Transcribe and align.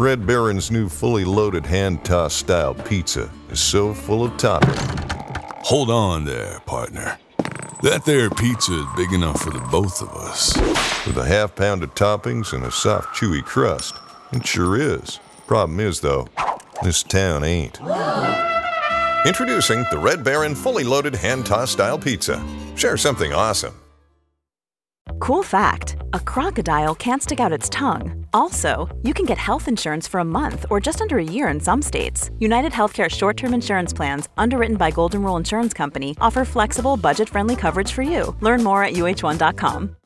Red 0.00 0.26
Baron's 0.26 0.70
new 0.70 0.88
fully 0.88 1.26
loaded 1.26 1.66
hand 1.66 2.06
tossed 2.06 2.38
style 2.38 2.72
pizza 2.72 3.30
is 3.50 3.60
so 3.60 3.92
full 3.92 4.24
of 4.24 4.34
topping. 4.38 4.74
Hold 5.64 5.90
on 5.90 6.24
there, 6.24 6.58
partner. 6.60 7.18
That 7.82 8.06
there 8.06 8.30
pizza 8.30 8.72
is 8.72 8.86
big 8.96 9.12
enough 9.12 9.42
for 9.42 9.50
the 9.50 9.60
both 9.70 10.00
of 10.00 10.08
us. 10.08 10.56
With 11.06 11.18
a 11.18 11.26
half 11.26 11.54
pound 11.54 11.82
of 11.82 11.94
toppings 11.94 12.54
and 12.54 12.64
a 12.64 12.70
soft, 12.70 13.14
chewy 13.14 13.44
crust. 13.44 13.94
It 14.32 14.46
sure 14.46 14.80
is. 14.80 15.20
Problem 15.46 15.78
is, 15.78 16.00
though, 16.00 16.28
this 16.82 17.02
town 17.02 17.44
ain't. 17.44 17.78
Introducing 19.26 19.84
the 19.90 19.98
Red 19.98 20.24
Baron 20.24 20.54
fully 20.54 20.84
loaded 20.84 21.14
hand 21.14 21.44
tossed 21.44 21.72
style 21.72 21.98
pizza. 21.98 22.42
Share 22.74 22.96
something 22.96 23.34
awesome. 23.34 23.74
Cool 25.18 25.42
fact 25.42 25.96
a 26.12 26.20
crocodile 26.20 26.94
can't 26.94 27.22
stick 27.22 27.40
out 27.40 27.52
its 27.52 27.68
tongue. 27.68 28.26
Also, 28.32 28.88
you 29.02 29.14
can 29.14 29.26
get 29.26 29.38
health 29.38 29.68
insurance 29.68 30.08
for 30.08 30.20
a 30.20 30.24
month 30.24 30.66
or 30.70 30.80
just 30.80 31.00
under 31.00 31.18
a 31.18 31.24
year 31.24 31.48
in 31.48 31.60
some 31.60 31.82
states. 31.82 32.30
United 32.38 32.72
Healthcare 32.72 33.08
short 33.08 33.36
term 33.36 33.54
insurance 33.54 33.92
plans, 33.92 34.28
underwritten 34.36 34.76
by 34.76 34.90
Golden 34.90 35.22
Rule 35.22 35.36
Insurance 35.36 35.72
Company, 35.72 36.16
offer 36.20 36.44
flexible, 36.44 36.96
budget 36.96 37.28
friendly 37.28 37.56
coverage 37.56 37.92
for 37.92 38.02
you. 38.02 38.34
Learn 38.40 38.62
more 38.64 38.82
at 38.82 38.94
uh1.com. 38.94 39.96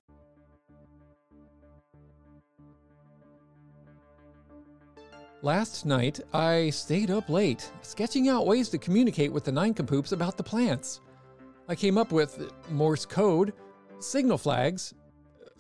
Last 5.45 5.85
night, 5.85 6.21
I 6.33 6.71
stayed 6.71 7.11
up 7.11 7.29
late, 7.29 7.71
sketching 7.83 8.31
out 8.31 8.47
ways 8.47 8.71
to 8.71 8.79
communicate 8.79 9.31
with 9.31 9.45
the 9.45 9.53
Nincompoops 9.53 10.13
about 10.13 10.39
the 10.39 10.43
plants. 10.43 11.03
I 11.69 11.75
came 11.75 11.99
up 11.99 12.13
with 12.13 12.51
Morse 12.71 13.05
code, 13.05 13.53
signal 13.99 14.39
flags, 14.39 14.95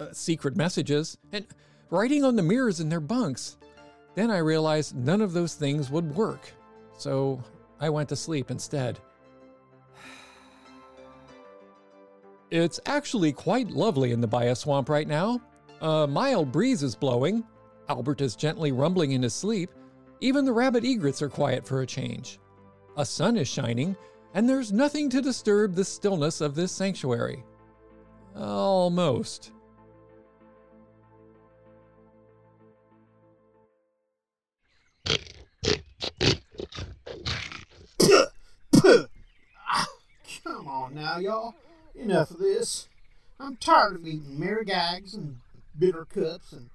uh, 0.00 0.12
secret 0.12 0.56
messages, 0.56 1.18
and 1.32 1.46
writing 1.90 2.24
on 2.24 2.36
the 2.36 2.42
mirrors 2.42 2.80
in 2.80 2.88
their 2.88 3.00
bunks. 3.00 3.56
Then 4.14 4.30
I 4.30 4.38
realized 4.38 4.96
none 4.96 5.20
of 5.20 5.32
those 5.32 5.54
things 5.54 5.90
would 5.90 6.14
work, 6.14 6.52
so 6.96 7.42
I 7.80 7.90
went 7.90 8.08
to 8.10 8.16
sleep 8.16 8.50
instead. 8.50 8.98
It's 12.50 12.78
actually 12.86 13.32
quite 13.32 13.70
lovely 13.70 14.12
in 14.12 14.20
the 14.20 14.28
bioswamp 14.28 14.88
right 14.88 15.08
now. 15.08 15.40
A 15.80 16.06
mild 16.06 16.52
breeze 16.52 16.84
is 16.84 16.94
blowing. 16.94 17.42
Albert 17.88 18.20
is 18.20 18.36
gently 18.36 18.70
rumbling 18.70 19.12
in 19.12 19.22
his 19.22 19.34
sleep. 19.34 19.70
Even 20.20 20.44
the 20.44 20.52
rabbit 20.52 20.84
egrets 20.84 21.20
are 21.20 21.28
quiet 21.28 21.66
for 21.66 21.82
a 21.82 21.86
change. 21.86 22.38
A 22.96 23.04
sun 23.04 23.36
is 23.36 23.48
shining, 23.48 23.96
and 24.34 24.48
there's 24.48 24.72
nothing 24.72 25.10
to 25.10 25.20
disturb 25.20 25.74
the 25.74 25.84
stillness 25.84 26.40
of 26.40 26.54
this 26.54 26.70
sanctuary. 26.70 27.44
Almost. 28.36 29.52
Come 40.44 40.68
on 40.68 40.94
now, 40.94 41.18
y'all. 41.18 41.54
Enough 41.94 42.32
of 42.32 42.38
this. 42.38 42.88
I'm 43.40 43.56
tired 43.56 43.96
of 43.96 44.06
eating 44.06 44.64
gags 44.66 45.14
and 45.14 45.38
bitter 45.78 46.04
cups 46.04 46.52
and 46.52 46.70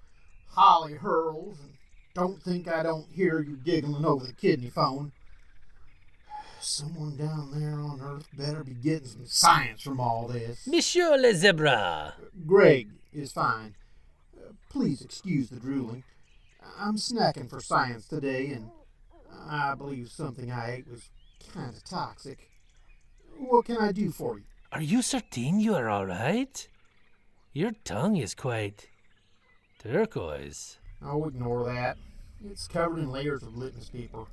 holly 0.51 0.93
hurls 0.93 1.57
and 1.61 1.73
don't 2.13 2.41
think 2.41 2.67
I 2.67 2.83
don't 2.83 3.07
hear 3.13 3.39
you 3.39 3.55
giggling 3.55 4.05
over 4.05 4.25
the 4.25 4.33
kidney 4.33 4.69
phone. 4.69 5.11
Someone 6.59 7.15
down 7.15 7.51
there 7.53 7.79
on 7.79 8.01
Earth 8.01 8.27
better 8.37 8.63
be 8.63 8.73
getting 8.73 9.07
some 9.07 9.25
science 9.25 9.81
from 9.81 9.99
all 9.99 10.27
this. 10.27 10.67
Monsieur 10.67 11.15
Le 11.15 11.33
Zebra. 11.33 12.15
Greg 12.45 12.89
is 13.13 13.31
fine. 13.31 13.75
Uh, 14.37 14.51
please 14.69 15.01
excuse 15.01 15.49
the 15.49 15.59
drooling. 15.59 16.03
I'm 16.77 16.97
snacking 16.97 17.49
for 17.49 17.61
science 17.61 18.07
today, 18.07 18.47
and 18.47 18.69
I 19.49 19.73
believe 19.73 20.09
something 20.09 20.51
I 20.51 20.75
ate 20.75 20.87
was 20.87 21.09
kind 21.53 21.75
of 21.75 21.83
toxic. 21.83 22.51
What 23.37 23.65
can 23.65 23.77
I 23.77 23.91
do 23.91 24.11
for 24.11 24.37
you? 24.37 24.43
Are 24.71 24.81
you 24.81 25.01
certain 25.01 25.59
you 25.59 25.73
are 25.73 25.89
all 25.89 26.05
right? 26.05 26.67
Your 27.53 27.71
tongue 27.83 28.17
is 28.17 28.35
quite 28.35 28.87
turquoise. 29.79 30.77
I'll 31.01 31.27
ignore 31.27 31.65
that. 31.65 31.97
It's 32.45 32.67
covered 32.67 32.99
in 32.99 33.09
layers 33.09 33.41
of 33.41 33.57
litmus 33.57 33.89
paper. 33.89 34.25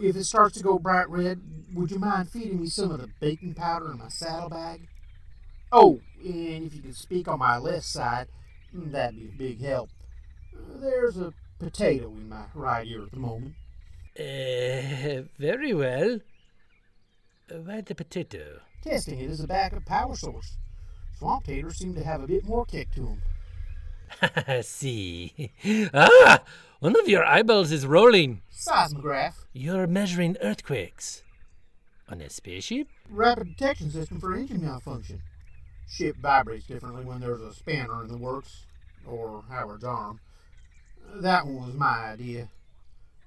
If 0.00 0.16
it 0.16 0.24
starts 0.24 0.56
to 0.56 0.64
go 0.64 0.80
bright 0.80 1.08
red, 1.08 1.40
would 1.72 1.92
you 1.92 2.00
mind 2.00 2.28
feeding 2.28 2.60
me 2.60 2.66
some 2.66 2.90
of 2.90 3.00
the 3.00 3.08
baking 3.20 3.54
powder 3.54 3.92
in 3.92 3.98
my 3.98 4.08
saddlebag? 4.08 4.88
Oh, 5.70 6.00
and 6.24 6.66
if 6.66 6.74
you 6.74 6.82
could 6.82 6.96
speak 6.96 7.28
on 7.28 7.38
my 7.38 7.56
left 7.56 7.86
side, 7.86 8.26
that'd 8.74 9.16
be 9.16 9.28
a 9.28 9.38
big 9.38 9.62
help. 9.62 9.90
There's 10.80 11.18
a 11.18 11.32
potato 11.60 12.08
in 12.08 12.28
my 12.28 12.46
right 12.54 12.86
ear 12.86 13.04
at 13.04 13.12
the 13.12 13.18
moment. 13.18 13.54
Uh, 14.18 15.22
very 15.38 15.72
well. 15.72 16.20
Why 17.50 17.80
the 17.80 17.94
potato? 17.94 18.60
Testing 18.82 19.20
it 19.20 19.30
as 19.30 19.40
a 19.40 19.46
backup 19.46 19.86
power 19.86 20.14
source. 20.14 20.56
Swamp 21.18 21.44
taters 21.44 21.78
seem 21.78 21.94
to 21.94 22.04
have 22.04 22.22
a 22.22 22.26
bit 22.26 22.44
more 22.44 22.66
kick 22.66 22.90
to 22.92 23.16
them. 24.20 24.62
see. 24.62 25.50
Ah! 25.94 26.42
One 26.80 26.98
of 26.98 27.08
your 27.08 27.24
eyeballs 27.24 27.70
is 27.70 27.86
rolling. 27.86 28.42
Seismograph. 28.50 29.46
You're 29.52 29.86
measuring 29.86 30.36
earthquakes. 30.42 31.22
On 32.08 32.20
a 32.20 32.28
spaceship? 32.28 32.88
Rapid 33.08 33.56
detection 33.56 33.90
system 33.90 34.20
for 34.20 34.34
engine 34.34 34.62
malfunction. 34.62 35.22
Ship 35.88 36.16
vibrates 36.16 36.66
differently 36.66 37.04
when 37.04 37.20
there's 37.20 37.40
a 37.40 37.54
spanner 37.54 38.02
in 38.02 38.08
the 38.08 38.18
works, 38.18 38.66
or 39.06 39.44
Howard's 39.48 39.84
arm. 39.84 40.20
That 41.14 41.46
one 41.46 41.66
was 41.66 41.74
my 41.74 42.10
idea. 42.10 42.48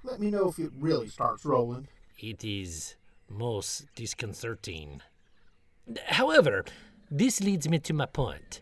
Let 0.06 0.20
me 0.20 0.30
know 0.30 0.48
if 0.48 0.60
it 0.60 0.70
really 0.78 1.08
starts 1.08 1.44
rolling. 1.44 1.88
It 2.20 2.44
is 2.44 2.94
most 3.28 3.86
disconcerting. 3.96 5.02
However, 6.06 6.64
this 7.10 7.40
leads 7.40 7.68
me 7.68 7.80
to 7.80 7.92
my 7.92 8.06
point. 8.06 8.60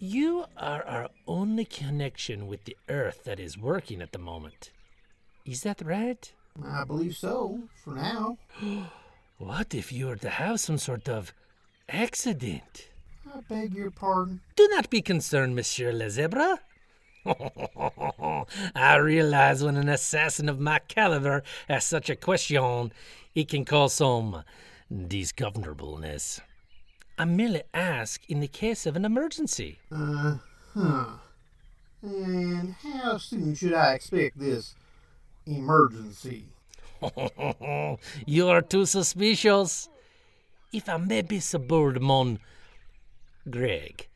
You 0.00 0.46
are 0.56 0.82
our 0.84 1.08
only 1.28 1.64
connection 1.64 2.48
with 2.48 2.64
the 2.64 2.76
Earth 2.88 3.22
that 3.24 3.38
is 3.38 3.56
working 3.56 4.02
at 4.02 4.10
the 4.10 4.18
moment. 4.18 4.72
Is 5.44 5.62
that 5.62 5.80
right? 5.84 6.32
I 6.64 6.82
believe 6.82 7.16
so, 7.16 7.60
for 7.84 7.94
now. 7.94 8.36
what 9.38 9.72
if 9.72 9.92
you 9.92 10.08
were 10.08 10.16
to 10.16 10.30
have 10.30 10.58
some 10.58 10.78
sort 10.78 11.08
of 11.08 11.32
accident? 11.88 12.90
I 13.32 13.40
beg 13.48 13.72
your 13.72 13.92
pardon. 13.92 14.40
Do 14.56 14.66
not 14.72 14.90
be 14.90 15.00
concerned, 15.00 15.54
Monsieur 15.54 15.92
Le 15.92 16.10
Zebra. 16.10 16.58
I 18.74 18.96
realize 18.96 19.62
when 19.62 19.76
an 19.76 19.88
assassin 19.88 20.48
of 20.48 20.60
my 20.60 20.78
caliber 20.78 21.42
asks 21.68 21.90
such 21.90 22.10
a 22.10 22.16
question, 22.16 22.92
it 23.34 23.48
can 23.48 23.64
cause 23.64 23.94
some 23.94 24.44
discomfortableness. 25.08 26.40
I 27.18 27.24
merely 27.24 27.62
ask 27.74 28.22
in 28.28 28.40
the 28.40 28.48
case 28.48 28.86
of 28.86 28.94
an 28.96 29.04
emergency. 29.04 29.78
Uh 29.90 30.36
huh. 30.74 31.06
And 32.02 32.74
how 32.74 33.18
soon 33.18 33.54
should 33.54 33.72
I 33.72 33.94
expect 33.94 34.38
this 34.38 34.74
emergency? 35.46 36.44
you 38.26 38.48
are 38.48 38.62
too 38.62 38.86
suspicious. 38.86 39.88
If 40.72 40.88
I 40.88 40.98
may 40.98 41.22
be 41.22 41.40
so 41.40 41.58
bold, 41.58 42.00
mon 42.00 42.38
Greg, 43.48 44.08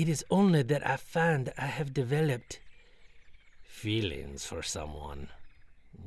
it 0.00 0.08
is 0.08 0.24
only 0.30 0.62
that 0.62 0.86
I 0.88 0.96
find 0.96 1.52
I 1.58 1.66
have 1.66 1.92
developed 1.92 2.58
feelings 3.64 4.46
for 4.46 4.62
someone. 4.62 5.28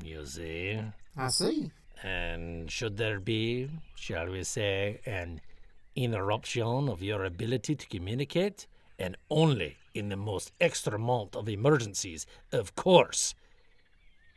You 0.04 0.26
see? 0.26 0.82
I 1.16 1.28
see. 1.28 1.70
And 2.02 2.72
should 2.72 2.98
there 2.98 3.20
be, 3.20 3.70
shall 3.94 4.32
we 4.32 4.44
say, 4.46 5.00
an 5.06 5.42
interruption 5.96 6.90
of 6.90 7.04
your 7.04 7.24
ability 7.24 7.76
to 7.76 7.88
communicate, 7.88 8.66
and 8.98 9.16
only 9.30 9.78
in 9.94 10.10
the 10.10 10.18
most 10.18 10.52
extremement 10.60 11.36
of 11.36 11.48
emergencies, 11.48 12.26
of 12.52 12.76
course. 12.76 13.36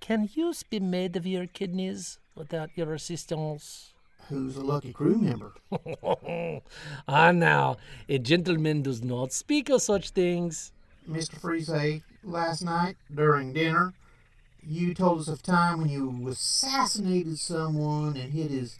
Can 0.00 0.28
use 0.34 0.62
be 0.64 0.81
made 0.81 1.16
of 1.16 1.26
your 1.26 1.46
kidneys 1.46 2.19
without 2.34 2.69
your 2.76 2.92
assistance? 2.92 3.94
Who's 4.28 4.56
a 4.56 4.61
lucky 4.61 4.93
crew 4.93 5.19
member? 5.19 5.52
ah, 7.08 7.31
now, 7.32 7.76
a 8.08 8.19
gentleman 8.19 8.82
does 8.82 9.02
not 9.02 9.32
speak 9.32 9.69
of 9.69 9.82
such 9.82 10.11
things. 10.11 10.73
Mr. 11.08 11.38
Freeze, 11.40 12.02
last 12.25 12.62
night 12.62 12.96
during 13.14 13.52
dinner, 13.52 13.94
you 14.67 14.94
told 14.94 15.20
us 15.20 15.28
of 15.28 15.43
time 15.43 15.78
when 15.78 15.88
you 15.88 16.28
assassinated 16.28 17.38
someone 17.38 18.17
and 18.17 18.32
hid 18.32 18.50
his 18.50 18.78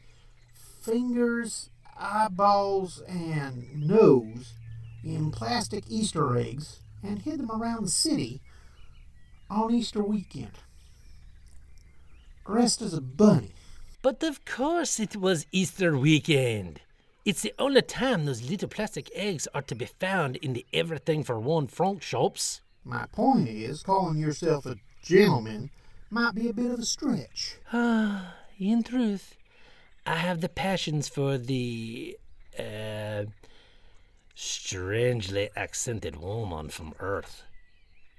fingers 0.81 1.71
eyeballs 1.99 3.03
and 3.09 3.87
nose 3.87 4.53
in 5.05 5.31
plastic 5.31 5.85
Easter 5.89 6.37
eggs 6.37 6.81
and 7.03 7.21
hid 7.21 7.39
them 7.39 7.51
around 7.51 7.85
the 7.85 7.91
city 7.91 8.41
on 9.49 9.73
Easter 9.73 10.03
weekend. 10.03 10.59
Dressed 12.45 12.83
as 12.83 12.95
a 12.95 13.01
bunny. 13.01 13.56
But 14.07 14.23
of 14.23 14.45
course 14.45 15.01
it 15.01 15.17
was 15.17 15.49
Easter 15.51 15.99
weekend. 15.99 16.81
It's 17.25 17.43
the 17.43 17.53
only 17.59 17.83
time 17.83 18.25
those 18.25 18.49
little 18.49 18.69
plastic 18.69 19.11
eggs 19.13 19.49
are 19.53 19.63
to 19.63 19.75
be 19.75 19.87
found 19.87 20.37
in 20.37 20.53
the 20.53 20.65
everything 20.73 21.25
for 21.25 21.41
one 21.41 21.67
franc 21.67 22.03
shops. 22.03 22.61
My 22.85 23.07
point 23.07 23.49
is, 23.49 23.83
calling 23.83 24.19
yourself 24.19 24.65
a 24.65 24.77
gentleman 25.03 25.71
might 26.09 26.37
be 26.37 26.49
a 26.49 26.53
bit 26.53 26.71
of 26.71 26.79
a 26.79 26.85
stretch. 26.85 27.57
Ah, 27.73 28.37
in 28.61 28.85
truth, 28.85 29.35
I 30.07 30.19
have 30.19 30.41
the 30.41 30.49
passions 30.49 31.09
for 31.09 31.37
the 31.37 32.17
uh, 32.57 33.25
strangely 34.37 35.51
accented 35.57 36.15
woman 36.15 36.69
from 36.69 36.95
Earth. 37.01 37.43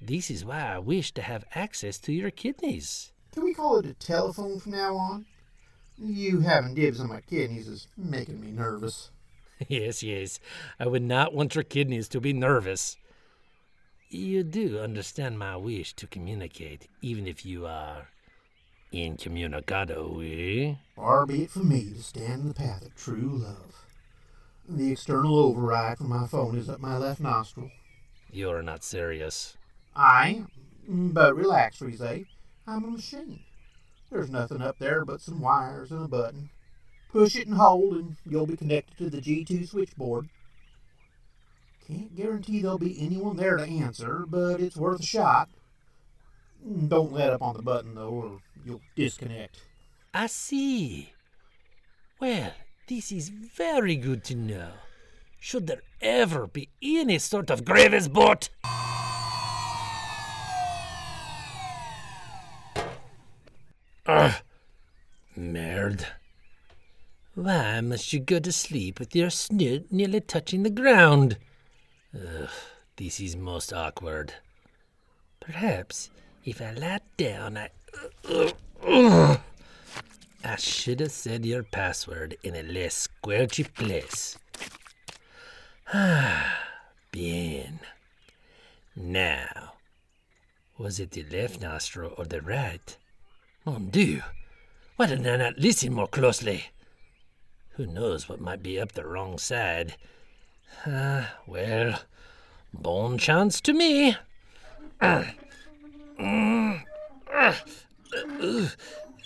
This 0.01 0.29
is 0.29 0.43
why 0.43 0.63
I 0.63 0.79
wish 0.79 1.13
to 1.13 1.21
have 1.21 1.45
access 1.55 1.97
to 1.99 2.11
your 2.11 2.31
kidneys. 2.31 3.13
Can 3.31 3.45
we 3.45 3.53
call 3.53 3.77
it 3.77 3.85
a 3.85 3.93
telephone 3.93 4.59
from 4.59 4.73
now 4.73 4.97
on? 4.97 5.25
You 5.99 6.41
having 6.41 6.75
dibs 6.75 6.99
on 6.99 7.09
my 7.09 7.21
kidneys 7.21 7.67
is 7.67 7.87
making 7.97 8.39
me 8.39 8.51
nervous. 8.51 9.09
yes, 9.67 10.03
yes, 10.03 10.39
I 10.79 10.87
would 10.87 11.01
not 11.01 11.33
want 11.33 11.55
your 11.55 11.63
kidneys 11.63 12.07
to 12.09 12.21
be 12.21 12.33
nervous. 12.33 12.97
You 14.09 14.43
do 14.43 14.79
understand 14.79 15.39
my 15.39 15.57
wish 15.57 15.93
to 15.95 16.07
communicate, 16.07 16.87
even 17.01 17.27
if 17.27 17.45
you 17.45 17.65
are 17.65 18.09
incommunicado, 18.93 20.21
eh? 20.23 20.75
Far 20.95 21.25
be 21.25 21.43
it 21.43 21.49
from 21.49 21.69
me 21.69 21.91
to 21.93 22.03
stand 22.03 22.41
in 22.41 22.47
the 22.49 22.53
path 22.53 22.85
of 22.85 22.95
true 22.95 23.41
love. 23.43 23.85
The 24.69 24.91
external 24.91 25.39
override 25.39 25.97
from 25.97 26.09
my 26.09 26.27
phone 26.27 26.57
is 26.57 26.69
up 26.69 26.79
my 26.79 26.97
left 26.97 27.19
nostril. 27.19 27.71
You're 28.31 28.61
not 28.61 28.83
serious. 28.83 29.57
I 29.95 30.43
am, 30.87 31.11
but 31.13 31.35
relax, 31.35 31.77
Frise. 31.77 32.25
I'm 32.67 32.83
a 32.83 32.91
machine. 32.91 33.39
There's 34.09 34.29
nothing 34.29 34.61
up 34.61 34.77
there 34.79 35.03
but 35.03 35.21
some 35.21 35.41
wires 35.41 35.91
and 35.91 36.03
a 36.03 36.07
button. 36.07 36.49
Push 37.11 37.35
it 37.35 37.47
and 37.47 37.57
hold, 37.57 37.93
and 37.95 38.15
you'll 38.25 38.45
be 38.45 38.57
connected 38.57 38.97
to 38.97 39.09
the 39.09 39.21
G2 39.21 39.67
switchboard. 39.67 40.29
Can't 41.87 42.15
guarantee 42.15 42.61
there'll 42.61 42.77
be 42.77 42.99
anyone 42.99 43.37
there 43.37 43.57
to 43.57 43.63
answer, 43.63 44.25
but 44.27 44.59
it's 44.59 44.75
worth 44.75 44.99
a 44.99 45.03
shot. 45.03 45.49
Don't 46.87 47.13
let 47.13 47.29
up 47.29 47.41
on 47.41 47.55
the 47.55 47.61
button, 47.61 47.95
though, 47.95 48.09
or 48.09 48.39
you'll 48.65 48.81
disconnect. 48.95 49.61
I 50.13 50.27
see. 50.27 51.13
Well, 52.19 52.51
this 52.87 53.11
is 53.11 53.29
very 53.29 53.95
good 53.95 54.23
to 54.25 54.35
know. 54.35 54.71
Should 55.39 55.67
there 55.67 55.83
ever 56.01 56.47
be 56.47 56.69
any 56.81 57.19
sort 57.19 57.49
of 57.49 57.63
Gravis 57.63 58.07
boat? 58.07 58.49
Why 67.35 67.81
must 67.81 68.11
you 68.13 68.19
go 68.19 68.39
to 68.39 68.51
sleep 68.51 68.99
with 68.99 69.15
your 69.15 69.29
snoot 69.29 69.91
nearly 69.91 70.21
touching 70.21 70.63
the 70.63 70.69
ground? 70.69 71.37
Ugh, 72.15 72.49
this 72.95 73.19
is 73.19 73.35
most 73.35 73.71
awkward. 73.71 74.33
Perhaps 75.39 76.09
if 76.43 76.61
I 76.61 76.71
lie 76.71 76.99
down, 77.17 77.57
I. 77.57 77.69
I 80.43 80.55
should 80.55 80.99
have 80.99 81.11
said 81.11 81.45
your 81.45 81.63
password 81.63 82.37
in 82.41 82.55
a 82.55 82.63
less 82.63 83.07
squelchy 83.07 83.65
place. 83.73 84.37
Ah, 85.93 86.59
bien. 87.11 87.79
Now, 88.95 89.73
was 90.77 90.99
it 90.99 91.11
the 91.11 91.23
left 91.23 91.61
nostril 91.61 92.13
or 92.17 92.25
the 92.25 92.41
right? 92.41 92.97
Mon 93.65 93.89
Dieu, 93.89 94.21
why 94.97 95.05
didn't 95.05 95.27
I 95.27 95.37
not 95.37 95.57
listen 95.57 95.93
more 95.93 96.07
closely? 96.07 96.65
Who 97.75 97.85
knows 97.85 98.27
what 98.27 98.41
might 98.41 98.61
be 98.61 98.79
up 98.79 98.91
the 98.91 99.05
wrong 99.05 99.37
side? 99.37 99.95
Ah, 100.85 101.35
well, 101.47 101.99
bon 102.73 103.17
chance 103.17 103.61
to 103.61 103.73
me. 103.73 104.17
Ah. 104.99 105.31
Mm. 106.19 106.83
Uh, 107.31 107.53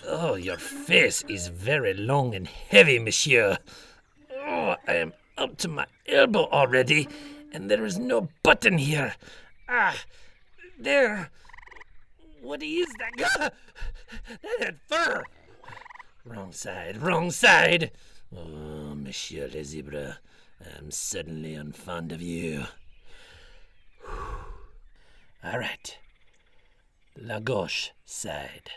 Oh, 0.08 0.34
your 0.36 0.58
face 0.58 1.24
is 1.30 1.48
very 1.48 1.94
long 1.94 2.34
and 2.34 2.48
heavy, 2.48 2.98
monsieur. 3.00 3.58
Oh, 4.36 4.76
I 4.88 4.96
am 4.96 5.14
up 5.38 5.58
to 5.60 5.68
my 5.68 5.86
elbow 6.08 6.50
already, 6.50 7.08
and 7.54 7.70
there 7.70 7.86
is 7.86 8.00
no 8.00 8.30
button 8.44 8.78
here. 8.78 9.14
Ah, 9.70 9.96
there. 10.80 11.30
What 12.42 12.64
is 12.64 12.88
that? 12.98 13.30
Ah, 13.40 13.50
that 14.60 14.76
fur. 14.90 15.24
Wrong 16.24 16.52
side, 16.52 17.02
wrong 17.02 17.32
side. 17.32 17.92
Oh, 18.36 18.94
Monsieur 18.96 19.50
Le 19.52 19.64
Zebra, 19.64 20.20
I'm 20.78 20.92
suddenly 20.92 21.56
unfond 21.56 22.12
of 22.12 22.22
you. 22.22 22.66
All 25.44 25.58
right. 25.58 25.98
La 27.18 27.40
gauche 27.40 27.92
side. 28.06 28.70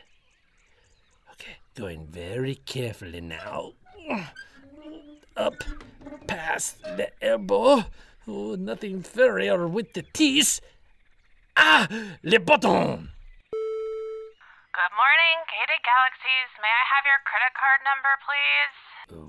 Okay, 1.32 1.56
going 1.74 2.06
very 2.06 2.54
carefully 2.54 3.20
now. 3.20 3.72
Up 5.36 5.62
past 6.26 6.82
the 6.82 7.10
elbow. 7.22 7.84
Oh, 8.26 8.54
nothing 8.54 9.02
furrier 9.02 9.68
with 9.68 9.92
the 9.92 10.04
teeth. 10.14 10.60
Ah, 11.56 11.88
le 12.22 12.40
button. 12.40 13.10
Good 14.74 14.98
morning, 14.98 15.38
Gated 15.46 15.86
Galaxies. 15.86 16.50
May 16.58 16.66
I 16.66 16.84
have 16.90 17.06
your 17.06 17.22
credit 17.22 17.54
card 17.54 17.86
number, 17.86 18.10
please? 18.26 18.74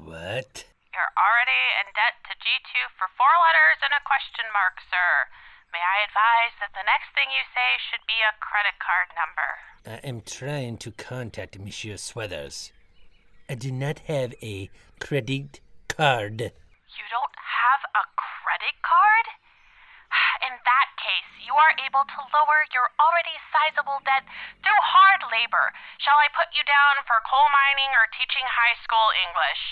What? 0.10 0.66
You're 0.90 1.14
already 1.14 1.64
in 1.86 1.94
debt 1.94 2.18
to 2.26 2.34
G2 2.34 2.90
for 2.98 3.06
four 3.14 3.30
letters 3.30 3.78
and 3.86 3.94
a 3.94 4.02
question 4.10 4.50
mark, 4.50 4.82
sir. 4.90 5.30
May 5.70 5.86
I 5.86 6.02
advise 6.02 6.58
that 6.58 6.74
the 6.74 6.82
next 6.90 7.14
thing 7.14 7.30
you 7.30 7.46
say 7.54 7.78
should 7.78 8.02
be 8.10 8.18
a 8.26 8.34
credit 8.42 8.74
card 8.82 9.14
number? 9.14 9.50
I 9.86 10.02
am 10.02 10.26
trying 10.26 10.82
to 10.82 10.90
contact 10.98 11.62
Monsieur 11.62 12.02
Sweathers. 12.02 12.74
I 13.46 13.54
do 13.54 13.70
not 13.70 14.10
have 14.10 14.34
a 14.42 14.74
credit 14.98 15.62
card. 15.86 16.42
You 16.42 17.06
don't 17.14 17.38
have 17.38 17.86
a 17.94 18.02
credit 18.18 18.82
card? 18.82 19.45
In 21.56 21.64
that 21.64 21.80
case, 21.80 21.88
you 21.88 21.88
are 21.88 21.88
able 21.88 22.04
to 22.04 22.20
lower 22.36 22.68
your 22.76 22.92
already 23.00 23.40
sizable 23.48 24.04
debt 24.04 24.28
through 24.60 24.82
hard 24.84 25.24
labor. 25.32 25.72
Shall 26.04 26.20
I 26.20 26.28
put 26.36 26.52
you 26.52 26.68
down 26.68 27.00
for 27.08 27.24
coal 27.24 27.48
mining 27.48 27.96
or 27.96 28.12
teaching 28.12 28.44
high 28.44 28.76
school 28.84 29.16
English? 29.16 29.64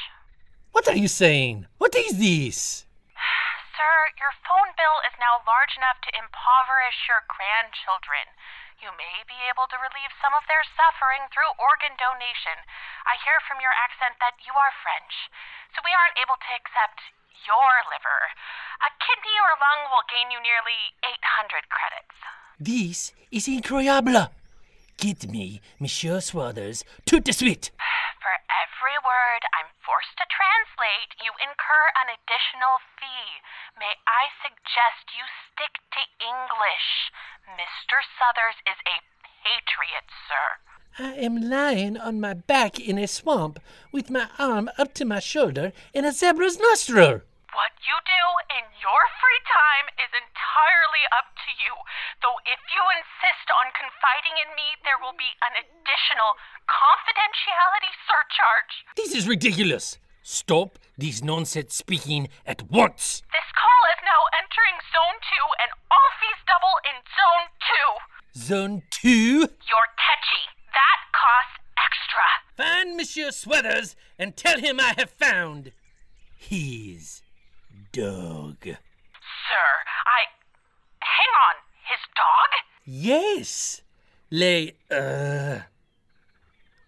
What 0.72 0.88
are 0.88 0.96
you 0.96 1.12
saying? 1.12 1.68
What 1.78 1.92
is 1.96 2.16
this? 2.16 2.88
Sir, 3.76 3.96
your 4.16 4.32
phone 4.48 4.72
bill 4.80 5.04
is 5.04 5.20
now 5.20 5.44
large 5.44 5.76
enough 5.76 6.00
to 6.08 6.16
impoverish 6.16 7.04
your 7.12 7.28
grandchildren. 7.28 8.32
You 8.80 8.96
may 8.96 9.28
be 9.28 9.40
able 9.52 9.68
to 9.68 9.80
relieve 9.84 10.16
some 10.24 10.32
of 10.36 10.48
their 10.48 10.64
suffering 10.80 11.28
through 11.36 11.52
organ 11.60 12.00
donation. 12.00 12.64
I 13.04 13.20
hear 13.28 13.44
from 13.44 13.60
your 13.60 13.76
accent 13.76 14.24
that 14.24 14.40
you 14.48 14.56
are 14.56 14.72
French, 14.84 15.28
so 15.76 15.84
we 15.84 15.92
aren't 15.92 16.20
able 16.20 16.40
to 16.40 16.52
accept 16.56 17.12
your 17.48 17.74
liver. 17.92 18.22
A 18.84 18.90
kidney 19.00 19.38
or 19.40 19.54
lung 19.60 19.82
will 19.92 20.08
gain 20.12 20.32
you 20.32 20.40
nearly 20.40 20.96
800 21.04 21.68
credits. 21.72 22.18
This 22.60 23.14
is 23.32 23.48
incroyable. 23.48 24.32
Get 24.98 25.28
me 25.30 25.60
Monsieur 25.80 26.22
Sweathers 26.22 26.84
tout 27.06 27.24
de 27.24 27.34
suite. 27.34 27.72
For 28.24 28.36
every 28.48 28.98
word 29.04 29.44
I'm 29.52 29.68
forced 29.84 30.16
to 30.20 30.28
translate, 30.32 31.12
you 31.20 31.32
incur 31.44 31.84
an 32.00 32.14
additional 32.16 32.80
fee. 32.96 33.44
May 33.76 33.96
I 34.08 34.32
suggest 34.40 35.12
you 35.12 35.26
stick 35.52 35.82
to 35.98 36.02
English? 36.24 37.12
Mr. 37.60 38.00
Southers 38.16 38.60
is 38.64 38.80
a 38.88 38.98
patriot, 39.44 40.08
sir. 40.30 40.48
I 41.00 41.14
am 41.26 41.50
lying 41.50 41.98
on 41.98 42.22
my 42.22 42.34
back 42.36 42.80
in 42.80 42.98
a 42.98 43.08
swamp 43.08 43.60
with 43.92 44.10
my 44.10 44.28
arm 44.38 44.70
up 44.78 44.94
to 44.96 45.06
my 45.06 45.20
shoulder 45.20 45.74
in 45.94 46.06
a 46.06 46.12
zebra's 46.12 46.60
nostril. 46.60 47.22
What 47.54 47.70
you 47.86 47.94
do 48.02 48.26
in 48.58 48.66
your 48.82 49.04
free 49.22 49.44
time 49.46 49.86
is 50.02 50.10
entirely 50.10 51.06
up 51.14 51.38
to 51.38 51.52
you. 51.62 51.74
Though 52.26 52.42
if 52.50 52.58
you 52.74 52.82
insist 52.98 53.46
on 53.54 53.70
confiding 53.78 54.42
in 54.42 54.58
me, 54.58 54.74
there 54.82 54.98
will 54.98 55.14
be 55.14 55.30
an 55.46 55.62
additional 55.62 56.34
confidentiality 56.66 57.94
surcharge. 58.10 58.74
This 58.98 59.14
is 59.14 59.30
ridiculous. 59.30 60.02
Stop 60.26 60.82
this 60.98 61.22
nonsense 61.22 61.78
speaking 61.78 62.34
at 62.42 62.66
once. 62.74 63.22
This 63.30 63.50
call 63.54 63.82
is 63.94 64.02
now 64.02 64.22
entering 64.34 64.78
Zone 64.90 65.20
2 65.22 65.62
and 65.62 65.72
all 65.94 66.10
fees 66.18 66.42
double 66.50 66.76
in 66.90 66.98
Zone 67.14 67.48
2. 68.34 68.50
Zone 68.50 68.78
2? 68.98 69.46
You're 69.46 69.92
catchy. 70.02 70.44
That 70.74 71.00
costs 71.14 71.62
extra. 71.78 72.26
Find 72.58 72.98
Monsieur 72.98 73.30
Sweathers 73.30 73.94
and 74.18 74.34
tell 74.34 74.58
him 74.58 74.80
I 74.80 74.98
have 74.98 75.12
found 75.12 75.72
his 76.36 77.23
dog. 77.94 78.58
Sir, 78.66 79.68
I. 80.10 80.26
Hang 80.98 81.34
on. 81.46 81.56
His 81.86 82.02
dog? 82.18 82.50
Yes. 82.90 83.86
Lay, 84.34 84.74
uh. 84.90 85.70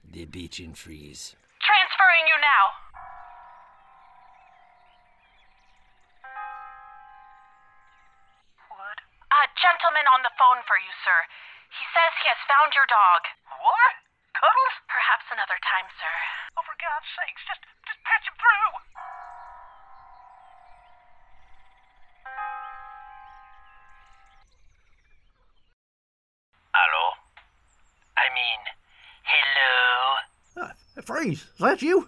The 0.01 0.25
Bichon 0.25 0.73
Frise. 0.73 1.37
Transferring 1.61 2.25
you 2.25 2.37
now. 2.41 2.65
Wood? 8.73 8.99
A 9.29 9.41
gentleman 9.61 10.09
on 10.09 10.25
the 10.25 10.33
phone 10.41 10.65
for 10.65 10.81
you, 10.81 10.89
sir. 11.05 11.19
He 11.69 11.85
says 11.93 12.17
he 12.25 12.33
has 12.33 12.41
found 12.49 12.73
your 12.73 12.89
dog. 12.89 13.21
What? 13.61 13.93
Cuddles? 14.33 14.75
Perhaps 14.89 15.29
another 15.29 15.61
time, 15.69 15.85
sir. 16.01 16.15
Oh, 16.57 16.65
for 16.65 16.73
God's 16.81 17.09
sakes, 17.13 17.45
just, 17.45 17.61
just 17.85 18.01
patch 18.01 18.25
him 18.25 18.33
through. 18.41 18.94
Freeze, 31.05 31.41
is 31.43 31.59
that 31.59 31.81
you? 31.83 32.07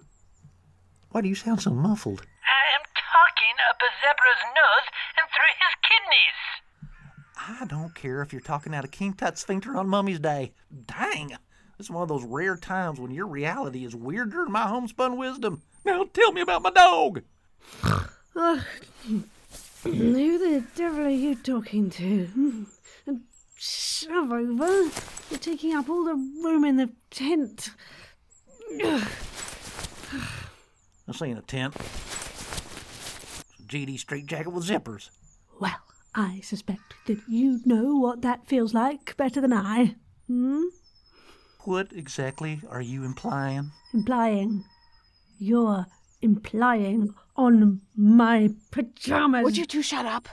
Why 1.12 1.22
do 1.22 1.30
you 1.30 1.36
sound 1.36 1.62
so 1.62 1.70
muffled? 1.70 2.22
I 2.22 2.76
am 2.76 2.84
talking 3.14 3.56
up 3.70 3.78
a 3.80 3.90
zebra's 4.02 4.44
nose 4.56 4.88
and 5.18 5.28
through 5.30 5.54
his 5.60 5.76
kidneys. 5.88 7.62
I 7.62 7.66
don't 7.68 7.94
care 7.94 8.22
if 8.24 8.34
you're 8.34 8.42
talking 8.42 8.74
out 8.74 8.84
of 8.84 8.92
King 8.92 9.14
Tut's 9.14 9.42
Sphincter 9.42 9.78
on 9.78 9.88
Mummy's 9.88 10.20
Day. 10.20 10.54
Dang! 10.88 11.30
This 11.78 11.88
is 11.88 11.92
one 11.92 12.02
of 12.02 12.10
those 12.10 12.24
rare 12.24 12.58
times 12.58 13.00
when 13.00 13.12
your 13.12 13.28
reality 13.28 13.86
is 13.86 13.96
weirder 13.96 14.46
than 14.46 14.52
my 14.52 14.68
homespun 14.68 15.16
wisdom. 15.16 15.62
Now 15.86 16.06
tell 16.12 16.32
me 16.32 16.42
about 16.42 16.64
my 16.64 16.72
dog. 16.72 17.22
Uh, 18.36 18.62
who 19.84 20.38
the 20.40 20.64
devil 20.76 21.06
are 21.06 21.10
you 21.10 21.36
talking 21.36 21.92
to? 21.92 22.66
And 23.06 23.22
shove 23.56 24.32
over. 24.32 24.90
You're 25.30 25.40
taking 25.40 25.76
up 25.76 25.88
all 25.88 26.04
the 26.04 26.16
room 26.16 26.66
in 26.66 26.78
the 26.78 26.90
tent. 27.12 27.70
This 31.08 31.22
ain't 31.22 31.40
a 31.40 31.42
tent. 31.42 31.74
It's 31.76 33.44
a 33.60 33.64
GD 33.64 33.98
straight 33.98 34.26
jacket 34.26 34.50
with 34.50 34.68
zippers. 34.68 35.10
Well, 35.58 35.80
I 36.14 36.42
suspect 36.42 36.96
that 37.06 37.20
you 37.30 37.62
know 37.64 37.96
what 37.96 38.22
that 38.24 38.46
feels 38.46 38.74
like 38.74 39.16
better 39.16 39.40
than 39.40 39.54
I. 39.54 39.96
Hmm? 40.28 40.64
What 41.64 41.94
exactly 41.94 42.60
are 42.70 42.82
you 42.82 43.06
implying? 43.06 43.72
Implying. 43.94 44.66
You're 45.40 45.86
implying 46.22 47.14
on 47.38 47.82
my 47.96 48.50
pajamas. 48.72 49.46
Would 49.46 49.58
you 49.58 49.66
two 49.66 49.82
shut 49.82 50.06
up? 50.06 50.28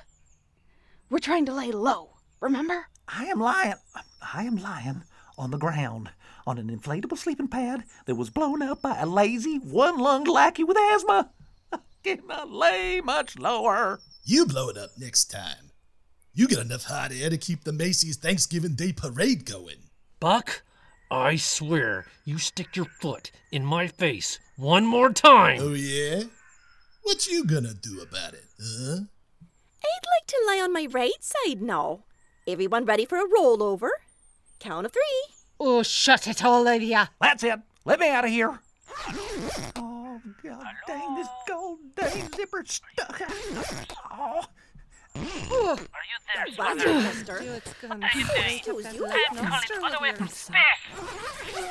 We're 1.09 1.19
trying 1.19 1.47
to 1.47 1.55
lay 1.55 1.71
low, 1.71 2.17
remember? 2.41 2.87
I 3.07 3.27
am 3.27 3.39
lying. 3.39 3.75
I 4.35 4.43
am 4.43 4.57
lying 4.57 5.03
on 5.39 5.53
the 5.53 5.59
ground 5.59 6.11
on 6.47 6.59
an 6.59 6.69
inflatable 6.69 7.19
sleeping 7.19 7.49
pad 7.49 7.85
that 8.07 8.15
was 8.15 8.31
blown 8.31 8.63
up 8.63 8.83
by 8.83 8.99
a 8.99 9.07
lazy, 9.07 9.57
one 9.59 9.99
lunged 9.99 10.31
lackey 10.31 10.65
with 10.65 10.77
asthma. 10.77 11.31
I 11.73 11.79
cannot 12.03 12.51
lay 12.51 13.01
much 13.01 13.39
lower. 13.39 14.01
You 14.25 14.47
blow 14.47 14.69
it 14.69 14.77
up 14.77 14.91
next 14.99 15.27
time. 15.27 15.71
You 16.33 16.49
get 16.49 16.59
enough 16.59 16.85
hot 16.85 17.13
air 17.13 17.31
to 17.31 17.39
keep 17.39 17.65
the 17.65 17.73
Macy's 17.73 18.17
Thanksgiving 18.17 18.75
Day 18.75 18.93
parade 18.93 19.45
going. 19.45 19.77
Buck, 20.19 20.63
I 21.11 21.37
swear 21.37 22.07
you 22.25 22.39
stick 22.39 22.77
your 22.77 22.87
foot 22.87 23.31
in 23.53 23.65
my 23.65 23.87
face 23.87 24.39
one 24.57 24.85
more 24.85 25.13
time. 25.13 25.59
Oh, 25.61 25.75
yeah? 25.75 26.25
What 27.03 27.27
you 27.27 27.45
gonna 27.45 27.75
do 27.75 28.01
about 28.01 28.35
it, 28.35 28.47
huh? 28.61 29.01
I'd 29.85 30.07
like 30.07 30.27
to 30.27 30.45
lie 30.47 30.61
on 30.65 30.73
my 30.73 30.89
right 30.91 31.13
side 31.21 31.61
now. 31.61 32.05
Everyone 32.47 32.85
ready 32.85 33.05
for 33.05 33.19
a 33.19 33.29
rollover? 33.29 33.91
Count 34.59 34.87
of 34.87 34.93
three. 34.93 35.34
Oh, 35.61 35.83
shut 35.83 36.27
it 36.27 36.45
all 36.45 36.67
of 36.67 36.83
ya. 36.83 37.07
That's 37.21 37.45
it. 37.45 37.61
Let 37.85 38.01
me 38.01 38.09
out 38.11 38.25
of 38.25 38.31
here. 38.31 38.59
Oh, 39.77 40.21
God 40.43 40.67
dang, 40.87 41.15
this 41.17 41.29
gold 41.49 41.79
dang 41.97 42.31
zipper 42.31 42.65
stuck. 42.67 43.21
Oh. 44.13 44.43
oh. 45.17 45.71
Are 45.71 45.77
you 45.77 46.55
there, 46.57 46.67
Roger, 46.67 46.81
Slither? 46.81 47.03
mister. 47.03 47.39
How 47.89 48.19
you 48.19 48.25
doing? 48.27 48.57
Excuse 48.57 48.95
you. 48.95 49.07
I'm 49.07 49.37
calling 49.37 49.85
all 49.85 49.91
the 49.91 49.99
way 50.01 50.13
from 50.15 50.29
space. 50.29 50.57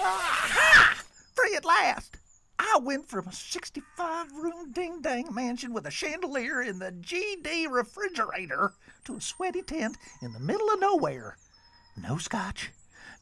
Ah, 0.01 1.03
Free 1.35 1.55
at 1.55 1.65
last. 1.65 2.17
I 2.59 2.79
went 2.81 3.09
from 3.09 3.27
a 3.27 3.33
65 3.33 4.31
room 4.33 4.71
ding 4.71 5.01
dang 5.01 5.33
mansion 5.33 5.73
with 5.73 5.87
a 5.87 5.91
chandelier 5.91 6.61
in 6.61 6.79
the 6.79 6.91
GD 6.91 7.69
refrigerator 7.69 8.73
to 9.05 9.15
a 9.17 9.21
sweaty 9.21 9.61
tent 9.61 9.97
in 10.21 10.31
the 10.33 10.39
middle 10.39 10.69
of 10.69 10.79
nowhere. 10.79 11.37
No 12.01 12.17
scotch, 12.17 12.71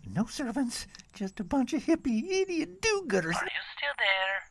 no 0.09 0.25
servants, 0.25 0.87
just 1.13 1.39
a 1.39 1.43
bunch 1.43 1.73
of 1.73 1.83
hippie 1.83 2.29
idiot 2.29 2.81
do 2.81 3.03
gooders. 3.07 3.35
Are 3.35 3.45
you 3.45 3.63
still 3.75 3.95
there? 3.97 4.43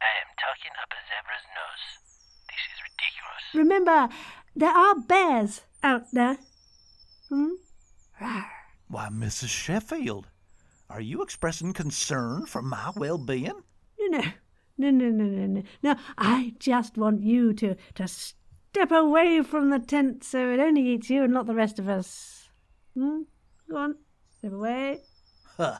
I 0.00 0.12
am 0.22 0.30
talking 0.38 0.72
up 0.82 0.92
a 0.92 1.00
zebra's 1.08 1.46
nose. 1.56 1.86
This 2.48 2.64
is 2.72 2.78
ridiculous. 2.88 3.44
Remember, 3.54 4.08
there 4.54 4.76
are 4.76 4.94
bears 5.00 5.62
out 5.82 6.04
there. 6.12 6.38
Hmm? 7.28 7.54
Rawr. 8.20 8.44
Why, 8.88 9.08
Mrs. 9.10 9.48
Sheffield, 9.48 10.28
are 10.88 11.00
you 11.00 11.22
expressing 11.22 11.72
concern 11.72 12.46
for 12.46 12.62
my 12.62 12.92
well 12.96 13.18
being? 13.18 13.62
No, 13.98 14.22
no, 14.78 14.90
no, 14.90 15.08
no, 15.10 15.24
no, 15.24 15.46
no. 15.46 15.62
No, 15.82 15.96
I 16.16 16.54
just 16.58 16.96
want 16.96 17.22
you 17.22 17.52
to, 17.54 17.76
to 17.94 18.06
step 18.06 18.92
away 18.92 19.42
from 19.42 19.70
the 19.70 19.78
tent 19.78 20.22
so 20.22 20.52
it 20.52 20.60
only 20.60 20.82
eats 20.82 21.10
you 21.10 21.24
and 21.24 21.32
not 21.32 21.46
the 21.46 21.54
rest 21.54 21.78
of 21.78 21.88
us. 21.88 22.48
Hmm? 22.94 23.22
Go 23.68 23.76
on, 23.76 23.96
step 24.38 24.52
away. 24.52 25.00
Huh. 25.56 25.78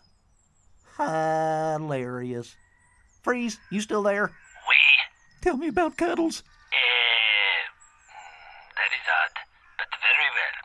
Hilarious. 0.96 2.56
Freeze, 3.22 3.58
you 3.70 3.80
still 3.80 4.02
there? 4.02 4.26
We? 4.26 4.76
Tell 5.42 5.56
me 5.56 5.68
about 5.68 5.96
Cuddles. 5.96 6.40
Uh, 6.40 7.62
that 8.74 8.90
is 8.90 9.06
odd, 9.06 9.34
but 9.78 9.88
very 10.02 10.30
well. 10.34 10.56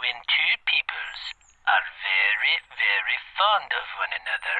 When 0.00 0.16
two 0.26 0.54
peoples 0.66 1.20
are 1.66 1.86
very, 2.02 2.56
very 2.74 3.18
fond 3.38 3.70
of 3.70 3.86
one 3.98 4.12
another, 4.18 4.58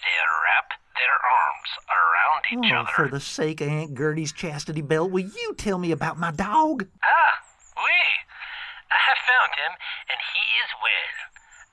they 0.00 0.16
wrap 0.44 0.68
their 0.96 1.16
arms 1.28 1.70
around 1.92 2.42
each 2.64 2.72
Oh, 2.72 2.80
other. 2.80 2.92
for 2.96 3.08
the 3.08 3.20
sake 3.20 3.60
of 3.60 3.68
Aunt 3.68 3.94
Gertie's 3.94 4.32
chastity 4.32 4.80
belt, 4.82 5.10
will 5.10 5.26
you 5.28 5.54
tell 5.58 5.78
me 5.78 5.90
about 5.92 6.18
my 6.18 6.30
dog? 6.30 6.86
Ah, 7.04 7.34
we. 7.76 7.92
I 8.92 8.98
have 9.08 9.20
found 9.24 9.56
him, 9.56 9.72
and 10.12 10.20
he 10.36 10.44
is 10.60 10.70
well. 10.76 11.16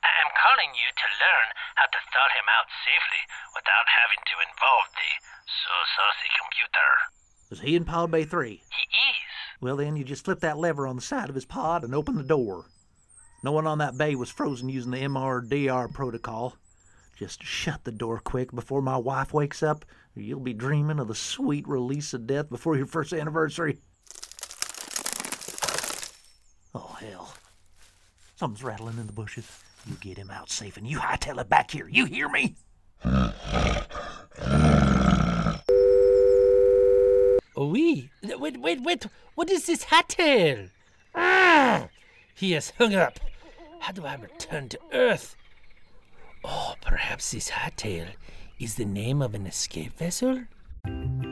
I 0.07 0.11
am 0.23 0.31
calling 0.39 0.71
you 0.71 0.87
to 0.87 1.07
learn 1.19 1.47
how 1.75 1.87
to 1.91 1.99
thaw 2.15 2.27
him 2.31 2.47
out 2.47 2.71
safely 2.87 3.23
without 3.51 3.87
having 3.91 4.23
to 4.23 4.39
involve 4.39 4.87
the 4.95 5.11
so 5.43 5.75
saucy 5.99 6.31
computer. 6.39 6.91
Is 7.51 7.59
he 7.59 7.75
in 7.75 7.83
Pod 7.83 8.11
Bay 8.11 8.23
3? 8.23 8.63
He 8.63 8.85
is. 8.95 9.31
Well, 9.59 9.75
then 9.75 9.97
you 9.97 10.05
just 10.05 10.23
flip 10.23 10.39
that 10.39 10.57
lever 10.57 10.87
on 10.87 10.95
the 10.95 11.01
side 11.01 11.27
of 11.27 11.35
his 11.35 11.45
pod 11.45 11.83
and 11.83 11.93
open 11.93 12.15
the 12.15 12.23
door. 12.23 12.71
No 13.43 13.51
one 13.51 13.67
on 13.67 13.79
that 13.79 13.97
bay 13.97 14.15
was 14.15 14.29
frozen 14.29 14.69
using 14.69 14.91
the 14.91 15.03
MRDR 15.03 15.93
protocol. 15.93 16.55
Just 17.17 17.43
shut 17.43 17.83
the 17.83 17.91
door 17.91 18.19
quick 18.19 18.55
before 18.55 18.81
my 18.81 18.95
wife 18.95 19.33
wakes 19.33 19.61
up, 19.61 19.83
or 20.15 20.21
you'll 20.21 20.39
be 20.39 20.53
dreaming 20.53 20.99
of 20.99 21.09
the 21.09 21.15
sweet 21.15 21.67
release 21.67 22.13
of 22.13 22.27
death 22.27 22.49
before 22.49 22.77
your 22.77 22.85
first 22.85 23.11
anniversary. 23.11 23.79
Oh, 26.75 26.97
hell. 26.99 27.33
Something's 28.35 28.63
rattling 28.63 28.97
in 28.97 29.07
the 29.07 29.13
bushes. 29.13 29.47
You 29.87 29.95
get 29.95 30.17
him 30.17 30.29
out 30.29 30.49
safe 30.49 30.77
and 30.77 30.87
you 30.87 30.99
hightail 30.99 31.39
it 31.41 31.49
back 31.49 31.71
here. 31.71 31.87
You 31.87 32.05
hear 32.05 32.29
me? 32.29 32.55
We. 37.57 38.09
Wait, 38.23 38.59
wait, 38.59 38.81
wait. 38.81 39.07
What 39.35 39.49
is 39.49 39.65
this 39.65 39.83
hat 39.83 40.09
tail? 40.09 40.67
Ah! 41.15 41.87
He 42.35 42.51
has 42.51 42.71
hung 42.77 42.93
up. 42.93 43.19
How 43.79 43.91
do 43.91 44.05
I 44.05 44.15
return 44.15 44.69
to 44.69 44.79
Earth? 44.93 45.35
Oh, 46.43 46.75
perhaps 46.81 47.31
this 47.31 47.49
hat 47.49 47.75
tail 47.77 48.07
is 48.59 48.75
the 48.75 48.85
name 48.85 49.21
of 49.21 49.33
an 49.33 49.45
escape 49.45 49.97
vessel? 49.97 50.43